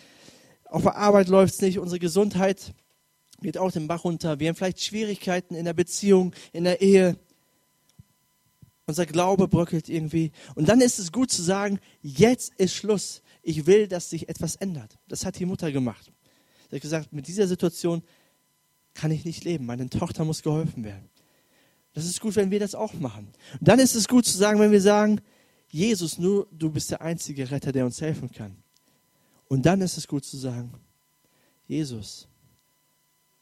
Auf 0.65 0.83
der 0.83 0.95
Arbeit 0.95 1.27
läuft 1.27 1.55
es 1.55 1.61
nicht. 1.61 1.79
Unsere 1.79 1.99
Gesundheit 1.99 2.73
geht 3.41 3.57
auch 3.57 3.71
den 3.71 3.87
Bach 3.87 4.05
runter. 4.05 4.39
Wir 4.39 4.47
haben 4.47 4.55
vielleicht 4.55 4.81
Schwierigkeiten 4.81 5.53
in 5.53 5.65
der 5.65 5.73
Beziehung, 5.73 6.33
in 6.53 6.63
der 6.63 6.81
Ehe. 6.81 7.17
Unser 8.85 9.05
Glaube 9.05 9.47
bröckelt 9.47 9.87
irgendwie. 9.87 10.31
Und 10.55 10.67
dann 10.67 10.81
ist 10.81 10.99
es 10.99 11.11
gut 11.11 11.31
zu 11.31 11.41
sagen, 11.41 11.79
jetzt 12.01 12.53
ist 12.55 12.75
Schluss. 12.75 13.21
Ich 13.41 13.65
will, 13.65 13.87
dass 13.87 14.09
sich 14.09 14.29
etwas 14.29 14.55
ändert. 14.57 14.97
Das 15.07 15.25
hat 15.25 15.39
die 15.39 15.45
Mutter 15.45 15.71
gemacht. 15.71 16.11
Sie 16.69 16.75
hat 16.75 16.81
gesagt, 16.81 17.13
mit 17.13 17.27
dieser 17.27 17.47
Situation 17.47 18.03
kann 18.93 19.11
ich 19.11 19.25
nicht 19.25 19.43
leben. 19.43 19.65
Meine 19.65 19.89
Tochter 19.89 20.25
muss 20.25 20.43
geholfen 20.43 20.83
werden. 20.83 21.09
Das 21.93 22.05
ist 22.05 22.19
gut, 22.19 22.35
wenn 22.35 22.51
wir 22.51 22.59
das 22.59 22.75
auch 22.75 22.93
machen. 22.93 23.27
Und 23.59 23.67
dann 23.67 23.79
ist 23.79 23.95
es 23.95 24.07
gut 24.07 24.25
zu 24.25 24.37
sagen, 24.37 24.59
wenn 24.59 24.71
wir 24.71 24.81
sagen, 24.81 25.21
Jesus, 25.69 26.17
nur 26.17 26.47
du 26.51 26.69
bist 26.69 26.91
der 26.91 27.01
einzige 27.01 27.49
Retter, 27.49 27.71
der 27.71 27.85
uns 27.85 28.01
helfen 28.01 28.31
kann. 28.31 28.55
Und 29.47 29.65
dann 29.65 29.81
ist 29.81 29.97
es 29.97 30.07
gut 30.07 30.25
zu 30.25 30.37
sagen, 30.37 30.73
Jesus, 31.67 32.27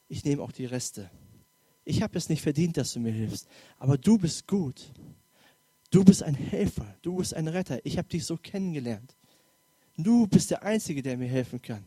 ich 0.08 0.24
nehme 0.26 0.42
auch 0.42 0.52
die 0.52 0.66
Reste. 0.66 1.10
Ich 1.84 2.02
habe 2.02 2.18
es 2.18 2.30
nicht 2.30 2.42
verdient, 2.42 2.78
dass 2.78 2.94
du 2.94 3.00
mir 3.00 3.12
hilfst, 3.12 3.48
aber 3.78 3.98
du 3.98 4.18
bist 4.18 4.48
gut. 4.48 4.92
Du 5.92 6.06
bist 6.06 6.24
ein 6.24 6.36
Helfer, 6.36 6.96
du 7.02 7.18
bist 7.18 7.34
ein 7.34 7.50
Retter. 7.50 7.86
Ich 7.86 7.98
habe 7.98 8.08
dich 8.08 8.26
so 8.26 8.38
kennengelernt. 8.38 9.14
Du 9.98 10.26
bist 10.26 10.50
der 10.50 10.64
Einzige, 10.64 11.02
der 11.04 11.18
mir 11.18 11.28
helfen 11.28 11.62
kann. 11.62 11.84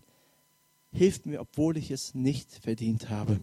Hilf 0.93 1.25
mir, 1.25 1.41
obwohl 1.41 1.79
ich 1.79 1.91
es 1.91 2.15
nicht 2.15 2.53
verdient 2.53 3.09
habe. 3.09 3.41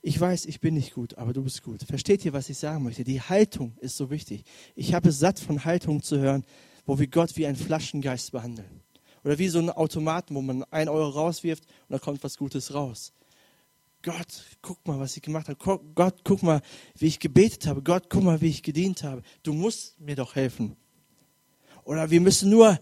Ich 0.00 0.18
weiß, 0.18 0.46
ich 0.46 0.60
bin 0.60 0.74
nicht 0.74 0.94
gut, 0.94 1.18
aber 1.18 1.32
du 1.32 1.42
bist 1.42 1.64
gut. 1.64 1.82
Versteht 1.82 2.24
ihr, 2.24 2.32
was 2.32 2.48
ich 2.48 2.56
sagen 2.56 2.84
möchte? 2.84 3.02
Die 3.02 3.20
Haltung 3.20 3.76
ist 3.80 3.96
so 3.96 4.08
wichtig. 4.08 4.44
Ich 4.76 4.94
habe 4.94 5.08
es 5.08 5.18
satt 5.18 5.40
von 5.40 5.64
Haltungen 5.64 6.02
zu 6.02 6.18
hören, 6.18 6.44
wo 6.86 6.98
wir 6.98 7.08
Gott 7.08 7.36
wie 7.36 7.46
einen 7.46 7.56
Flaschengeist 7.56 8.30
behandeln. 8.30 8.82
Oder 9.24 9.38
wie 9.38 9.48
so 9.48 9.58
einen 9.58 9.70
Automaten, 9.70 10.36
wo 10.36 10.42
man 10.42 10.62
ein 10.70 10.88
Euro 10.88 11.08
rauswirft 11.08 11.64
und 11.66 11.92
da 11.92 11.98
kommt 11.98 12.22
was 12.22 12.38
Gutes 12.38 12.72
raus. 12.72 13.12
Gott, 14.02 14.44
guck 14.62 14.86
mal, 14.86 14.98
was 14.98 15.16
ich 15.16 15.22
gemacht 15.22 15.48
habe. 15.48 15.58
Gott, 15.94 16.20
guck 16.24 16.42
mal, 16.42 16.60
wie 16.96 17.06
ich 17.06 17.18
gebetet 17.18 17.66
habe. 17.66 17.82
Gott, 17.82 18.08
guck 18.08 18.22
mal, 18.22 18.40
wie 18.40 18.48
ich 18.48 18.62
gedient 18.62 19.02
habe. 19.02 19.22
Du 19.42 19.52
musst 19.52 19.98
mir 20.00 20.16
doch 20.16 20.34
helfen. 20.34 20.76
Oder 21.84 22.10
wir 22.10 22.20
müssen 22.20 22.50
nur 22.50 22.78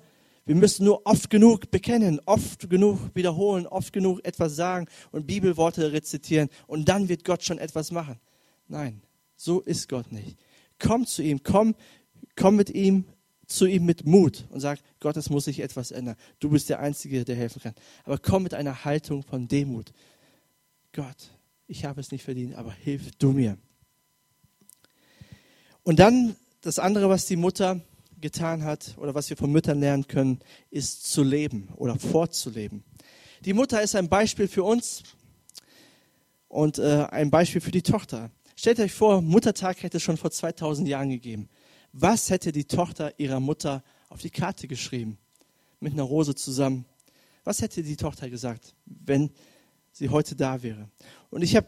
wir 0.47 0.55
müssen 0.55 0.85
nur 0.85 1.05
oft 1.05 1.29
genug 1.29 1.73
bekennen, 1.73 2.21
oft 2.25 2.71
genug 2.71 3.01
wiederholen, 3.15 3.67
oft 3.67 3.93
genug 3.93 4.25
etwas 4.25 4.55
sagen 4.55 4.87
und 5.11 5.27
Bibelworte 5.27 5.91
rezitieren 5.91 6.49
und 6.69 6.89
dann 6.89 7.09
wird 7.09 7.25
Gott 7.25 7.43
schon 7.43 7.59
etwas 7.59 7.91
machen. 7.91 8.21
Nein, 8.69 9.03
so 9.37 9.61
ist 9.61 9.89
Gott 9.89 10.13
nicht. 10.13 10.39
Komm 10.79 11.05
zu 11.05 11.25
ihm, 11.25 11.43
komm, 11.43 11.75
komm 12.37 12.55
mit 12.55 12.71
ihm, 12.71 13.07
zu 13.49 13.67
ihm 13.67 13.87
mit 13.87 14.07
Mut 14.07 14.47
und 14.51 14.61
sag, 14.61 14.79
Gott, 15.01 15.17
es 15.17 15.31
muss 15.31 15.47
sich 15.47 15.61
etwas 15.61 15.91
ändern. 15.91 16.15
Du 16.39 16.51
bist 16.51 16.69
der 16.69 16.79
Einzige, 16.79 17.25
der 17.25 17.35
helfen 17.35 17.61
kann. 17.61 17.75
Aber 18.05 18.19
komm 18.19 18.45
mit 18.45 18.55
einer 18.55 18.85
Haltung 18.85 19.25
von 19.25 19.49
Demut. 19.49 19.93
Gott, 20.97 21.31
ich 21.67 21.85
habe 21.85 22.01
es 22.01 22.11
nicht 22.11 22.25
verdient, 22.25 22.55
aber 22.55 22.73
hilf 22.73 23.11
du 23.19 23.33
mir. 23.33 23.59
Und 25.83 25.99
dann 25.99 26.35
das 26.63 26.79
andere, 26.79 27.11
was 27.11 27.27
die 27.27 27.37
Mutter 27.37 27.83
getan 28.19 28.65
hat 28.65 28.97
oder 28.97 29.15
was 29.15 29.29
wir 29.29 29.37
von 29.37 29.53
Müttern 29.53 29.81
lernen 29.81 30.07
können, 30.07 30.41
ist 30.71 31.13
zu 31.13 31.23
leben 31.23 31.69
oder 31.77 31.99
fortzuleben. 31.99 32.83
Die 33.45 33.53
Mutter 33.53 33.83
ist 33.83 33.95
ein 33.95 34.09
Beispiel 34.09 34.49
für 34.49 34.65
uns 34.65 35.03
und 36.49 36.79
äh, 36.79 37.07
ein 37.11 37.31
Beispiel 37.31 37.61
für 37.61 37.73
die 37.73 37.83
Tochter. 37.83 38.31
Stellt 38.57 38.81
euch 38.81 38.95
vor, 38.95 39.21
Muttertag 39.21 39.83
hätte 39.83 39.99
es 39.99 40.03
schon 40.03 40.17
vor 40.17 40.31
2000 40.31 40.89
Jahren 40.89 41.11
gegeben. 41.11 41.51
Was 41.93 42.31
hätte 42.31 42.53
die 42.53 42.65
Tochter 42.65 43.13
ihrer 43.21 43.41
Mutter 43.41 43.85
auf 44.09 44.23
die 44.23 44.31
Karte 44.31 44.67
geschrieben? 44.67 45.19
Mit 45.79 45.93
einer 45.93 46.05
Rose 46.05 46.35
zusammen. 46.35 46.87
Was 47.45 47.61
hätte 47.61 47.83
die 47.83 47.99
Tochter 47.99 48.31
gesagt, 48.31 48.75
wenn 48.87 49.31
sie 49.97 50.11
heute 50.11 50.37
da 50.37 50.63
wäre? 50.63 50.89
Und 51.31 51.43
ich 51.43 51.57
habe 51.57 51.67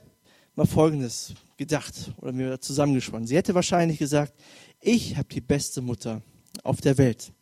mal 0.54 0.66
Folgendes 0.66 1.34
gedacht 1.56 2.12
oder 2.18 2.32
mir 2.32 2.60
zusammengesponnen. 2.60 3.26
Sie 3.26 3.36
hätte 3.36 3.54
wahrscheinlich 3.54 3.98
gesagt, 3.98 4.34
ich 4.80 5.16
habe 5.16 5.28
die 5.28 5.40
beste 5.40 5.80
Mutter, 5.80 6.22
auf 6.62 6.80
der 6.80 6.98
Welt. 6.98 7.32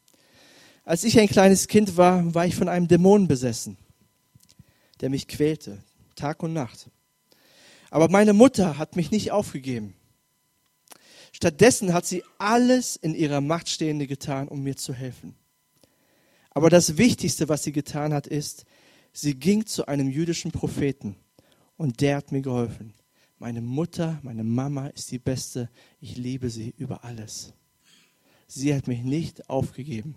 Als 0.84 1.02
ich 1.02 1.18
ein 1.18 1.28
kleines 1.28 1.66
Kind 1.66 1.96
war, 1.96 2.34
war 2.34 2.46
ich 2.46 2.54
von 2.54 2.68
einem 2.68 2.86
Dämon 2.86 3.26
besessen, 3.26 3.76
der 5.00 5.10
mich 5.10 5.26
quälte, 5.26 5.82
Tag 6.14 6.42
und 6.42 6.52
Nacht. 6.52 6.88
Aber 7.90 8.08
meine 8.08 8.32
Mutter 8.32 8.78
hat 8.78 8.94
mich 8.94 9.10
nicht 9.10 9.32
aufgegeben. 9.32 9.94
Stattdessen 11.32 11.92
hat 11.92 12.06
sie 12.06 12.22
alles 12.38 12.96
in 12.96 13.14
ihrer 13.14 13.40
Macht 13.40 13.68
Stehende 13.68 14.06
getan, 14.06 14.48
um 14.48 14.62
mir 14.62 14.76
zu 14.76 14.94
helfen. 14.94 15.34
Aber 16.50 16.70
das 16.70 16.96
Wichtigste, 16.96 17.48
was 17.48 17.64
sie 17.64 17.72
getan 17.72 18.14
hat, 18.14 18.26
ist, 18.26 18.64
sie 19.16 19.34
ging 19.34 19.66
zu 19.66 19.86
einem 19.86 20.10
jüdischen 20.10 20.52
Propheten 20.52 21.16
und 21.76 22.00
der 22.00 22.16
hat 22.16 22.32
mir 22.32 22.42
geholfen. 22.42 22.94
Meine 23.38 23.60
Mutter, 23.60 24.18
meine 24.22 24.44
Mama 24.44 24.86
ist 24.88 25.10
die 25.10 25.18
Beste. 25.18 25.68
Ich 26.00 26.16
liebe 26.16 26.50
sie 26.50 26.74
über 26.78 27.04
alles 27.04 27.52
sie 28.46 28.74
hat 28.74 28.88
mich 28.88 29.02
nicht 29.02 29.48
aufgegeben. 29.50 30.14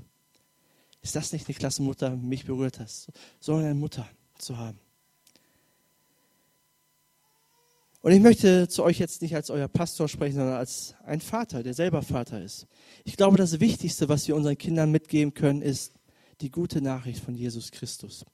Ist 1.02 1.16
das 1.16 1.32
nicht 1.32 1.48
eine 1.48 1.56
klasse 1.56 1.82
Mutter, 1.82 2.16
mich 2.16 2.46
berührt 2.46 2.80
hast, 2.80 3.10
so 3.40 3.56
eine 3.56 3.74
Mutter 3.74 4.08
zu 4.38 4.58
haben? 4.58 4.80
Und 8.02 8.14
ich 8.14 8.22
möchte 8.22 8.70
zu 8.70 8.84
euch 8.84 8.98
jetzt 8.98 9.22
nicht 9.22 9.36
als 9.36 9.50
euer 9.50 9.68
Pastor 9.68 10.08
sprechen, 10.08 10.36
sondern 10.36 10.56
als 10.56 10.96
ein 11.04 11.20
Vater, 11.20 11.64
der 11.64 11.74
selber 11.74 12.02
Vater 12.02 12.42
ist. 12.42 12.66
Ich 13.04 13.18
glaube, 13.18 13.36
das 13.36 13.60
Wichtigste, 13.60 14.08
was 14.08 14.28
wir 14.28 14.38
unseren 14.38 14.58
Kindern 14.58 14.92
mitgeben 14.92 15.34
können, 15.34 15.62
ist 15.62 15.94
die 16.40 16.50
gute 16.50 16.82
Nachricht 16.82 17.22
von 17.22 17.36
Jesus 17.36 17.72
Christus. 17.72 18.26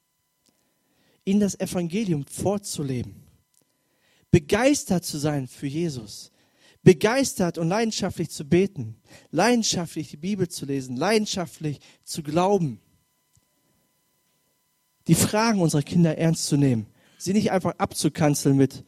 Ihnen 1.26 1.40
das 1.40 1.60
Evangelium 1.60 2.26
vorzuleben. 2.26 3.16
Begeistert 4.32 5.04
zu 5.04 5.18
sein 5.18 5.48
für 5.48 5.68
Jesus. 5.68 6.32
Begeistert 6.84 7.58
und 7.58 7.68
leidenschaftlich 7.68 8.30
zu 8.30 8.46
beten, 8.46 8.96
leidenschaftlich 9.32 10.10
die 10.10 10.18
Bibel 10.18 10.48
zu 10.48 10.68
lesen, 10.68 10.96
leidenschaftlich 10.96 11.80
zu 12.04 12.22
glauben. 12.22 12.80
Die 15.08 15.16
Fragen 15.16 15.62
unserer 15.62 15.82
Kinder 15.82 16.18
ernst 16.18 16.46
zu 16.46 16.58
nehmen, 16.58 16.86
sie 17.18 17.34
nicht 17.34 17.52
einfach 17.52 17.74
abzukanzeln 17.80 18.56
mit, 18.56 18.84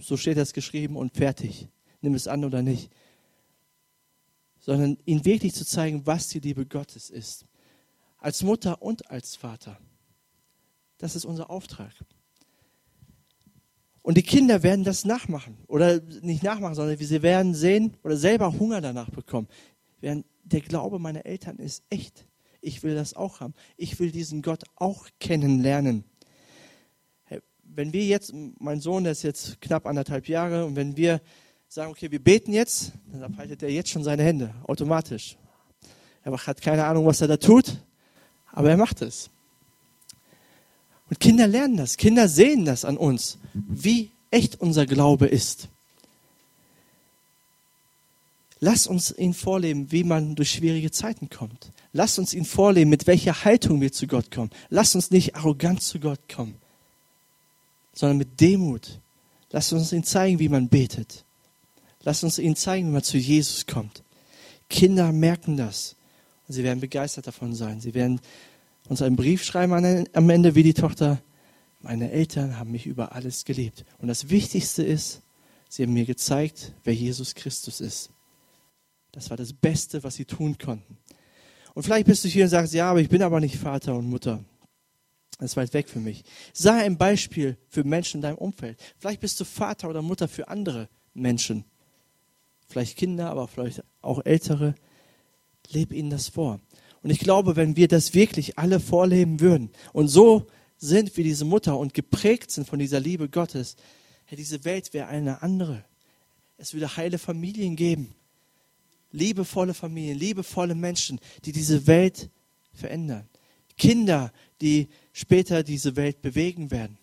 so 0.00 0.16
steht 0.16 0.36
das 0.36 0.52
geschrieben 0.52 0.96
und 0.96 1.16
fertig, 1.16 1.68
nimm 2.02 2.14
es 2.14 2.28
an 2.28 2.44
oder 2.44 2.62
nicht, 2.62 2.92
sondern 4.60 4.98
ihnen 5.04 5.24
wirklich 5.24 5.54
zu 5.54 5.64
zeigen, 5.64 6.06
was 6.06 6.28
die 6.28 6.40
Liebe 6.40 6.66
Gottes 6.66 7.10
ist, 7.10 7.46
als 8.18 8.42
Mutter 8.42 8.80
und 8.80 9.10
als 9.10 9.34
Vater. 9.34 9.80
Das 10.98 11.16
ist 11.16 11.24
unser 11.24 11.50
Auftrag. 11.50 11.92
Und 14.02 14.16
die 14.16 14.22
Kinder 14.22 14.62
werden 14.62 14.84
das 14.84 15.04
nachmachen. 15.04 15.58
Oder 15.66 16.00
nicht 16.22 16.42
nachmachen, 16.42 16.74
sondern 16.74 16.96
sie 16.96 17.22
werden 17.22 17.54
sehen 17.54 17.96
oder 18.02 18.16
selber 18.16 18.58
Hunger 18.58 18.80
danach 18.80 19.10
bekommen. 19.10 19.48
Der 20.00 20.60
Glaube 20.60 20.98
meiner 20.98 21.26
Eltern 21.26 21.58
ist 21.58 21.84
echt. 21.90 22.26
Ich 22.60 22.82
will 22.82 22.94
das 22.94 23.14
auch 23.14 23.40
haben. 23.40 23.54
Ich 23.76 24.00
will 24.00 24.10
diesen 24.10 24.42
Gott 24.42 24.64
auch 24.76 25.08
kennenlernen. 25.20 26.04
wenn 27.62 27.92
wir 27.92 28.04
jetzt, 28.04 28.32
mein 28.58 28.80
Sohn, 28.80 29.04
der 29.04 29.12
ist 29.12 29.22
jetzt 29.22 29.60
knapp 29.60 29.86
anderthalb 29.86 30.26
Jahre, 30.26 30.64
und 30.64 30.74
wenn 30.74 30.96
wir 30.96 31.20
sagen, 31.68 31.90
okay, 31.90 32.10
wir 32.10 32.22
beten 32.22 32.52
jetzt, 32.52 32.92
dann 33.12 33.22
abhaltet 33.22 33.62
er 33.62 33.70
jetzt 33.70 33.90
schon 33.90 34.02
seine 34.02 34.22
Hände, 34.22 34.54
automatisch. 34.64 35.36
Er 36.22 36.32
hat 36.32 36.62
keine 36.62 36.84
Ahnung, 36.86 37.06
was 37.06 37.20
er 37.20 37.28
da 37.28 37.36
tut, 37.36 37.76
aber 38.46 38.70
er 38.70 38.76
macht 38.76 39.02
es. 39.02 39.30
Und 41.10 41.20
Kinder 41.20 41.46
lernen 41.46 41.76
das, 41.76 41.96
Kinder 41.96 42.28
sehen 42.28 42.64
das 42.64 42.84
an 42.84 42.96
uns, 42.96 43.38
wie 43.54 44.10
echt 44.30 44.60
unser 44.60 44.86
Glaube 44.86 45.26
ist. 45.26 45.68
Lass 48.60 48.86
uns 48.86 49.16
ihn 49.16 49.34
vorleben, 49.34 49.92
wie 49.92 50.04
man 50.04 50.34
durch 50.34 50.50
schwierige 50.50 50.90
Zeiten 50.90 51.30
kommt. 51.30 51.70
Lass 51.92 52.18
uns 52.18 52.34
ihn 52.34 52.44
vorleben, 52.44 52.90
mit 52.90 53.06
welcher 53.06 53.44
Haltung 53.44 53.80
wir 53.80 53.92
zu 53.92 54.06
Gott 54.06 54.30
kommen. 54.30 54.50
Lass 54.68 54.94
uns 54.94 55.10
nicht 55.10 55.36
arrogant 55.36 55.82
zu 55.82 56.00
Gott 56.00 56.20
kommen, 56.28 56.56
sondern 57.94 58.18
mit 58.18 58.40
Demut. 58.40 59.00
Lass 59.50 59.72
uns 59.72 59.92
ihn 59.92 60.04
zeigen, 60.04 60.40
wie 60.40 60.48
man 60.48 60.68
betet. 60.68 61.24
Lass 62.02 62.24
uns 62.24 62.38
ihnen 62.38 62.56
zeigen, 62.56 62.88
wie 62.88 62.92
man 62.92 63.02
zu 63.02 63.16
Jesus 63.16 63.66
kommt. 63.66 64.02
Kinder 64.68 65.12
merken 65.12 65.56
das 65.56 65.96
und 66.46 66.54
sie 66.54 66.64
werden 66.64 66.80
begeistert 66.80 67.26
davon 67.26 67.54
sein. 67.54 67.80
Sie 67.80 67.94
werden 67.94 68.20
uns 68.88 69.02
einen 69.02 69.16
Brief 69.16 69.44
schreiben 69.44 70.06
am 70.12 70.30
Ende 70.30 70.54
wie 70.54 70.62
die 70.62 70.74
Tochter. 70.74 71.20
Meine 71.80 72.10
Eltern 72.10 72.58
haben 72.58 72.72
mich 72.72 72.86
über 72.86 73.12
alles 73.12 73.44
geliebt. 73.44 73.84
Und 73.98 74.08
das 74.08 74.30
Wichtigste 74.30 74.82
ist, 74.82 75.22
sie 75.68 75.84
haben 75.84 75.92
mir 75.92 76.06
gezeigt, 76.06 76.72
wer 76.84 76.94
Jesus 76.94 77.34
Christus 77.34 77.80
ist. 77.80 78.10
Das 79.12 79.30
war 79.30 79.36
das 79.36 79.52
Beste, 79.52 80.02
was 80.02 80.16
sie 80.16 80.24
tun 80.24 80.58
konnten. 80.58 80.98
Und 81.74 81.82
vielleicht 81.82 82.06
bist 82.06 82.24
du 82.24 82.28
hier 82.28 82.44
und 82.44 82.50
sagst, 82.50 82.74
ja, 82.74 82.90
aber 82.90 83.00
ich 83.00 83.08
bin 83.08 83.22
aber 83.22 83.40
nicht 83.40 83.56
Vater 83.56 83.94
und 83.94 84.08
Mutter. 84.08 84.44
Das 85.38 85.52
ist 85.52 85.56
weit 85.56 85.72
weg 85.72 85.88
für 85.88 86.00
mich. 86.00 86.24
Sei 86.52 86.84
ein 86.84 86.98
Beispiel 86.98 87.56
für 87.68 87.84
Menschen 87.84 88.18
in 88.18 88.22
deinem 88.22 88.38
Umfeld. 88.38 88.80
Vielleicht 88.98 89.20
bist 89.20 89.38
du 89.38 89.44
Vater 89.44 89.88
oder 89.88 90.02
Mutter 90.02 90.26
für 90.26 90.48
andere 90.48 90.88
Menschen. 91.14 91.64
Vielleicht 92.66 92.98
Kinder, 92.98 93.30
aber 93.30 93.46
vielleicht 93.46 93.84
auch 94.02 94.24
Ältere. 94.24 94.74
Leb 95.70 95.92
ihnen 95.92 96.10
das 96.10 96.28
vor. 96.28 96.60
Und 97.02 97.10
ich 97.10 97.18
glaube, 97.18 97.56
wenn 97.56 97.76
wir 97.76 97.88
das 97.88 98.14
wirklich 98.14 98.58
alle 98.58 98.80
vorleben 98.80 99.40
würden 99.40 99.70
und 99.92 100.08
so 100.08 100.46
sind 100.76 101.16
wie 101.16 101.22
diese 101.22 101.44
Mutter 101.44 101.78
und 101.78 101.94
geprägt 101.94 102.50
sind 102.50 102.68
von 102.68 102.78
dieser 102.78 103.00
Liebe 103.00 103.28
Gottes, 103.28 103.76
ja, 104.30 104.36
diese 104.36 104.64
Welt 104.64 104.92
wäre 104.92 105.08
eine 105.08 105.42
andere. 105.42 105.84
Es 106.56 106.74
würde 106.74 106.96
heile 106.96 107.18
Familien 107.18 107.76
geben 107.76 108.14
liebevolle 109.12 109.74
Familien, 109.74 110.18
liebevolle 110.18 110.74
Menschen, 110.74 111.20
die 111.44 111.52
diese 111.52 111.86
Welt 111.86 112.30
verändern. 112.72 113.28
Kinder, 113.76 114.32
die 114.60 114.88
später 115.12 115.62
diese 115.62 115.96
Welt 115.96 116.20
bewegen 116.20 116.70
werden 116.70 116.98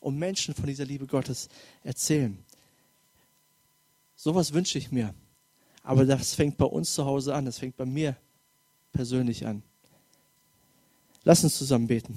und 0.00 0.18
Menschen 0.18 0.54
von 0.54 0.66
dieser 0.66 0.84
Liebe 0.84 1.06
Gottes 1.06 1.48
erzählen. 1.82 2.38
Sowas 4.14 4.52
wünsche 4.52 4.78
ich 4.78 4.90
mir. 4.90 5.14
Aber 5.82 6.04
das 6.04 6.34
fängt 6.34 6.58
bei 6.58 6.66
uns 6.66 6.92
zu 6.92 7.04
Hause 7.06 7.34
an, 7.34 7.46
das 7.46 7.58
fängt 7.58 7.76
bei 7.76 7.86
mir 7.86 8.16
persönlich 8.98 9.46
an. 9.46 9.62
Lass 11.22 11.44
uns 11.44 11.56
zusammen 11.56 11.86
beten. 11.86 12.16